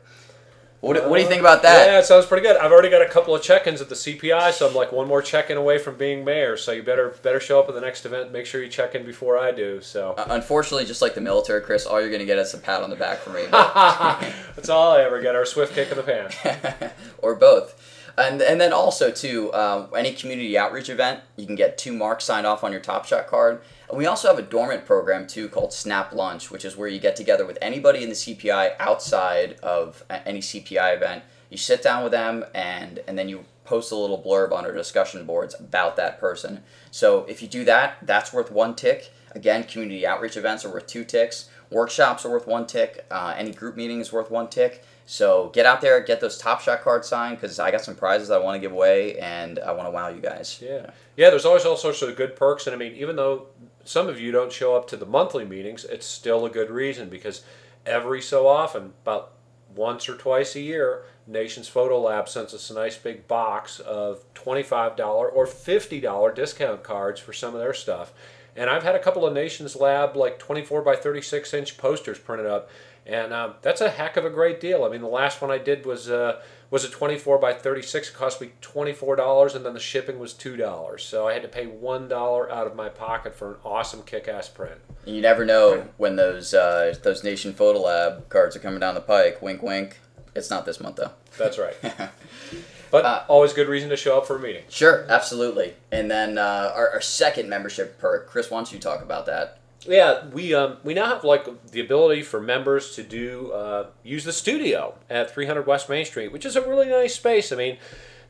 [0.80, 1.88] What, what do you think about that?
[1.88, 2.56] Yeah, it sounds pretty good.
[2.56, 5.24] I've already got a couple of check-ins at the CPI, so I'm like one more
[5.24, 6.56] check-in away from being mayor.
[6.56, 8.32] So you better better show up at the next event.
[8.32, 9.82] Make sure you check in before I do.
[9.82, 12.84] So uh, unfortunately, just like the military, Chris, all you're gonna get is a pat
[12.84, 13.46] on the back from me.
[13.52, 16.38] That's all I ever get, or a swift kick in the pants,
[17.18, 17.87] or both.
[18.18, 22.24] And, and then also too, um, any community outreach event, you can get two marks
[22.24, 23.62] signed off on your Top Shot card.
[23.90, 27.00] And we also have a dormant program too called Snap Lunch, which is where you
[27.00, 31.24] get together with anybody in the CPI outside of any CPI event.
[31.50, 34.74] You sit down with them and and then you post a little blurb on our
[34.74, 36.64] discussion boards about that person.
[36.90, 39.12] So if you do that, that's worth one tick.
[39.32, 41.50] Again, community outreach events are worth two ticks.
[41.70, 43.06] Workshops are worth one tick.
[43.12, 44.84] Uh, any group meeting is worth one tick.
[45.10, 48.30] So get out there, get those Top Shot cards signed because I got some prizes
[48.30, 50.60] I want to give away and I want to wow you guys.
[50.62, 51.30] Yeah, yeah.
[51.30, 53.48] There's always all sorts of good perks, and I mean, even though
[53.86, 57.08] some of you don't show up to the monthly meetings, it's still a good reason
[57.08, 57.44] because
[57.86, 59.32] every so often, about
[59.74, 64.26] once or twice a year, Nations Photo Lab sends us a nice big box of
[64.34, 68.12] $25 or $50 discount cards for some of their stuff.
[68.58, 72.48] And I've had a couple of Nations Lab like 24 by 36 inch posters printed
[72.48, 72.70] up,
[73.08, 74.84] and um, that's a heck of a great deal.
[74.84, 78.10] I mean, the last one I did was uh, was a 24 by 36.
[78.10, 81.00] It cost me $24, and then the shipping was $2.
[81.00, 82.12] So I had to pay $1
[82.52, 84.80] out of my pocket for an awesome kick-ass print.
[85.06, 89.02] You never know when those uh, those Nation Photo Lab cards are coming down the
[89.02, 89.42] pike.
[89.42, 90.00] Wink, wink.
[90.36, 91.12] It's not this month though.
[91.38, 91.76] That's right.
[92.92, 94.64] but uh, always good reason to show up for a meeting.
[94.70, 95.76] Sure, absolutely.
[95.92, 99.60] And then uh, our, our second membership perk, Chris, why don't you talk about that?
[99.88, 104.26] Yeah, we um, we now have like the ability for members to do uh, use
[104.26, 107.52] the studio at 300 West Main Street, which is a really nice space.
[107.52, 107.78] I mean,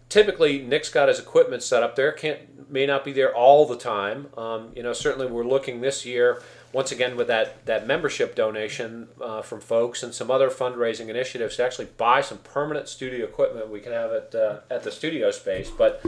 [0.07, 2.11] typically Nick's got his equipment set up there.
[2.11, 4.27] Can't may not be there all the time.
[4.37, 6.41] Um, you know, certainly we're looking this year
[6.73, 11.55] once again with that that membership donation uh, from folks and some other fundraising initiatives
[11.55, 15.31] to actually buy some permanent studio equipment we can have at uh, at the studio
[15.31, 16.03] space, but.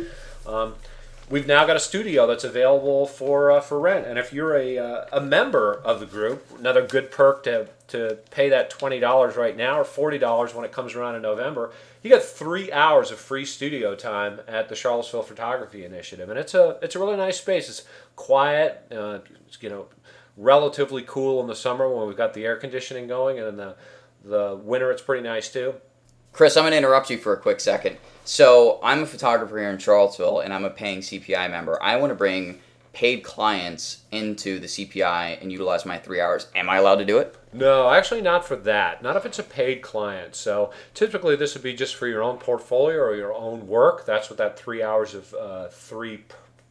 [0.45, 0.76] Um,
[1.30, 4.06] we've now got a studio that's available for uh, for rent.
[4.06, 8.18] And if you're a, uh, a member of the group, another good perk to to
[8.32, 11.72] pay that twenty dollars right now or forty dollars when it comes around in November,
[12.04, 16.54] you get three hours of free studio time at the Charlottesville Photography Initiative, and it's
[16.54, 17.70] a it's a really nice space.
[17.70, 17.84] It's
[18.16, 19.20] quiet, uh,
[19.60, 19.88] you know,
[20.38, 23.76] relatively cool in the summer when we've got the air conditioning going, and in the
[24.24, 25.76] the winter it's pretty nice too.
[26.32, 27.98] Chris, I'm going to interrupt you for a quick second.
[28.32, 31.82] So, I'm a photographer here in Charlottesville and I'm a paying CPI member.
[31.82, 32.60] I want to bring
[32.94, 36.46] paid clients into the CPI and utilize my three hours.
[36.54, 37.36] Am I allowed to do it?
[37.54, 39.02] No, actually, not for that.
[39.02, 40.36] Not if it's a paid client.
[40.36, 44.06] So, typically, this would be just for your own portfolio or your own work.
[44.06, 46.26] That's what that three hours of uh, three,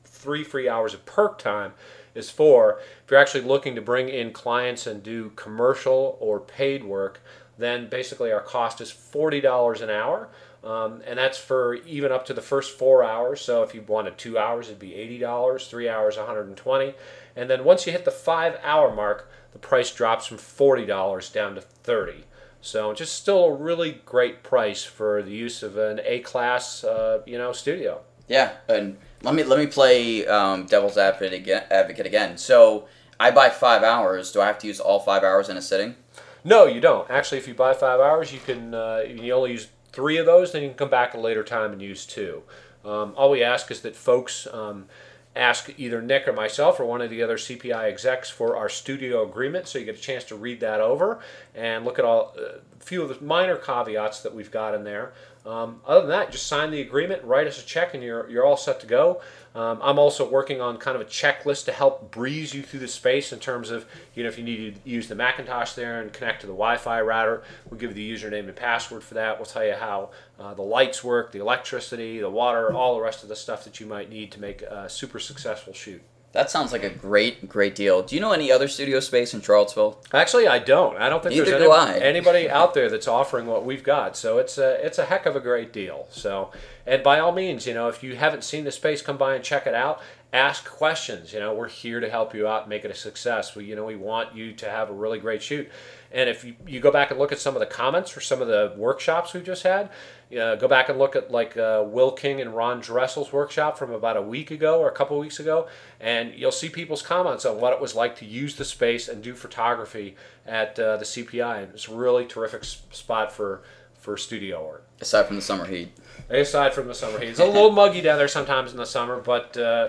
[0.05, 1.73] three free hours of perk time
[2.15, 2.79] is for.
[3.05, 7.21] If you're actually looking to bring in clients and do commercial or paid work,
[7.59, 10.29] then basically our cost is $40 an hour.
[10.69, 13.41] Um, and that's for even up to the first four hours.
[13.41, 16.95] So if you wanted two hours, it'd be $80, three hours, 120
[17.35, 21.55] And then once you hit the five hour mark, the price drops from $40 down
[21.55, 22.25] to 30
[22.61, 27.23] So just still a really great price for the use of an A class, uh,
[27.25, 28.03] you know, studio.
[28.29, 32.37] Yeah, and let me let me play um, devil's advocate again, advocate again.
[32.37, 32.87] So
[33.19, 34.33] I buy five hours.
[34.33, 35.97] Do I have to use all five hours in a sitting?
[36.45, 37.11] No, you don't.
[37.11, 39.69] Actually, if you buy five hours, you can uh, you only use
[39.99, 40.53] three of those.
[40.53, 42.45] Then you can come back at a later time and use two.
[42.85, 44.87] Um, all we ask is that folks um,
[45.35, 49.29] ask either Nick or myself or one of the other CPI execs for our studio
[49.29, 51.19] agreement, so you get a chance to read that over
[51.53, 55.15] and look at all a few of the minor caveats that we've got in there.
[55.49, 58.45] Um, other than that, just sign the agreement, write us a check, and you're you're
[58.45, 59.23] all set to go.
[59.55, 62.89] Um, I'm also working on kind of a checklist to help breeze you through the
[62.89, 66.13] space in terms of you know if you need to use the Macintosh there and
[66.13, 69.39] connect to the Wi-Fi router, we'll give you the username and password for that.
[69.39, 73.23] We'll tell you how uh, the lights work, the electricity, the water, all the rest
[73.23, 76.03] of the stuff that you might need to make a super successful shoot.
[76.39, 78.01] That sounds like a great, great deal.
[78.01, 79.99] Do you know any other studio space in Charlottesville?
[80.15, 80.97] Actually, I don't.
[80.97, 84.17] I don't think Neither there's any, anybody out there that's offering what we've got.
[84.17, 86.07] So it's a it's a heck of a great deal.
[86.11, 86.53] So,
[86.87, 89.43] and by all means, you know, if you haven't seen the space, come by and
[89.43, 90.01] check it out.
[90.33, 91.33] Ask questions.
[91.33, 93.57] You know, we're here to help you out and make it a success.
[93.57, 95.69] We, you know, we want you to have a really great shoot.
[96.11, 98.41] And if you, you go back and look at some of the comments for some
[98.41, 99.91] of the workshops we just had,
[100.39, 103.93] uh, go back and look at like uh, Will King and Ron Dressel's workshop from
[103.93, 105.69] about a week ago or a couple weeks ago,
[106.01, 109.23] and you'll see people's comments on what it was like to use the space and
[109.23, 111.65] do photography at uh, the CPI.
[111.65, 113.63] And it's a really terrific spot for
[113.99, 114.85] for studio art.
[115.01, 115.91] Aside from the summer heat.
[116.31, 119.21] Aside from the summer heat, it's a little muggy down there sometimes in the summer,
[119.21, 119.89] but uh,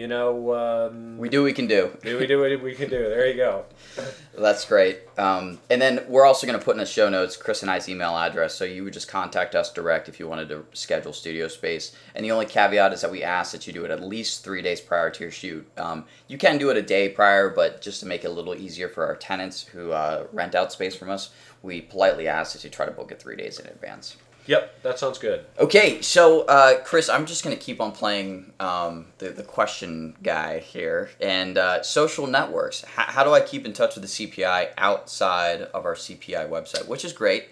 [0.00, 1.90] you know um, We do what we can do.
[2.02, 2.98] we do what we can do.
[2.98, 3.66] There you go.
[4.36, 5.00] That's great.
[5.18, 7.86] Um, and then we're also going to put in the show notes Chris and I's
[7.86, 11.48] email address, so you would just contact us direct if you wanted to schedule studio
[11.48, 11.94] space.
[12.14, 14.62] And the only caveat is that we ask that you do it at least three
[14.62, 15.66] days prior to your shoot.
[15.76, 18.54] Um, you can do it a day prior, but just to make it a little
[18.54, 21.28] easier for our tenants who uh, rent out space from us,
[21.62, 24.16] we politely ask that you try to book it three days in advance.
[24.50, 25.44] Yep, that sounds good.
[25.60, 30.16] Okay, so uh, Chris, I'm just going to keep on playing um, the, the question
[30.24, 31.10] guy here.
[31.20, 32.82] And uh, social networks.
[32.82, 36.88] H- how do I keep in touch with the CPI outside of our CPI website,
[36.88, 37.50] which is great?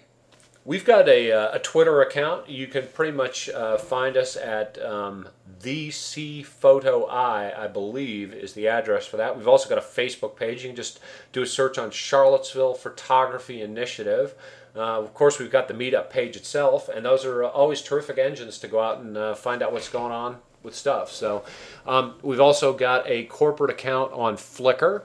[0.65, 2.49] We've got a, uh, a Twitter account.
[2.49, 5.29] You can pretty much uh, find us at um,
[5.61, 9.37] the C Photo I, I believe, is the address for that.
[9.37, 10.63] We've also got a Facebook page.
[10.63, 10.99] You can just
[11.31, 14.35] do a search on Charlottesville Photography Initiative.
[14.75, 18.17] Uh, of course, we've got the meetup page itself, and those are uh, always terrific
[18.17, 21.11] engines to go out and uh, find out what's going on with stuff.
[21.11, 21.43] So,
[21.87, 25.03] um, we've also got a corporate account on Flickr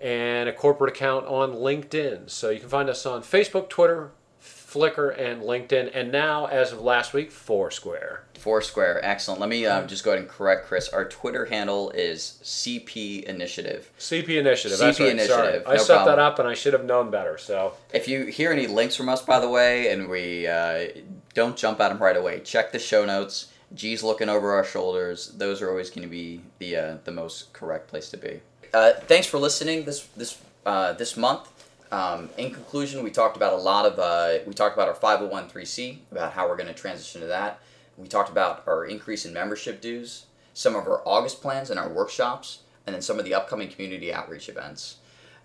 [0.00, 2.28] and a corporate account on LinkedIn.
[2.28, 4.10] So, you can find us on Facebook, Twitter,
[4.76, 8.24] Flickr, and LinkedIn, and now, as of last week, Foursquare.
[8.34, 9.40] Foursquare, excellent.
[9.40, 10.88] Let me uh, just go ahead and correct Chris.
[10.90, 13.90] Our Twitter handle is CP Initiative.
[13.98, 14.78] CP Initiative.
[14.78, 15.08] CP right.
[15.12, 15.66] Initiative, Sorry.
[15.66, 16.16] I set problem.
[16.16, 17.38] that up, and I should have known better.
[17.38, 20.88] So, If you hear any links from us, by the way, and we uh,
[21.32, 23.52] don't jump at them right away, check the show notes.
[23.74, 25.28] G's looking over our shoulders.
[25.28, 28.40] Those are always going to be the uh, the most correct place to be.
[28.72, 31.48] Uh, thanks for listening this this uh, this month.
[31.92, 35.98] Um, in conclusion, we talked about a lot of uh, we talked about our 501c
[36.10, 37.60] about how we're going to transition to that.
[37.96, 41.88] We talked about our increase in membership dues, some of our August plans and our
[41.88, 44.96] workshops, and then some of the upcoming community outreach events.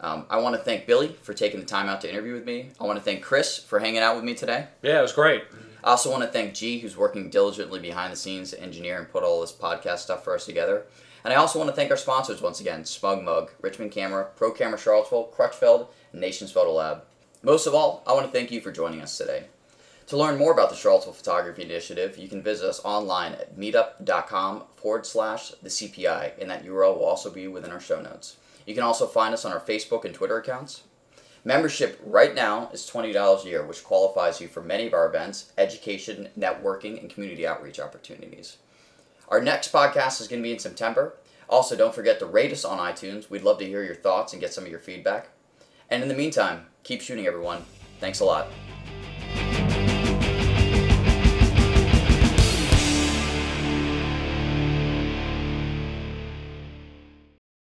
[0.01, 2.71] Um, I want to thank Billy for taking the time out to interview with me.
[2.79, 4.67] I want to thank Chris for hanging out with me today.
[4.81, 5.43] yeah, it was great.
[5.83, 9.09] I also want to thank G, who's working diligently behind the scenes to engineer and
[9.09, 10.85] put all this podcast stuff for us together.
[11.23, 14.77] And I also want to thank our sponsors once again SmugMug, Richmond Camera, Pro Camera
[14.77, 17.03] Charlottesville, Crutchfield, Nations Photo Lab.
[17.43, 19.45] Most of all, I want to thank you for joining us today.
[20.07, 24.63] To learn more about the Charlottesville Photography Initiative, you can visit us online at meetup.com
[24.75, 28.35] forward slash the CPI, and that URL will also be within our show notes.
[28.65, 30.83] You can also find us on our Facebook and Twitter accounts.
[31.43, 35.53] Membership right now is $20 a year, which qualifies you for many of our events,
[35.57, 38.57] education, networking, and community outreach opportunities.
[39.29, 41.15] Our next podcast is going to be in September.
[41.49, 43.29] Also, don't forget to rate us on iTunes.
[43.29, 45.29] We'd love to hear your thoughts and get some of your feedback.
[45.91, 47.63] And in the meantime, keep shooting, everyone.
[47.99, 48.47] Thanks a lot.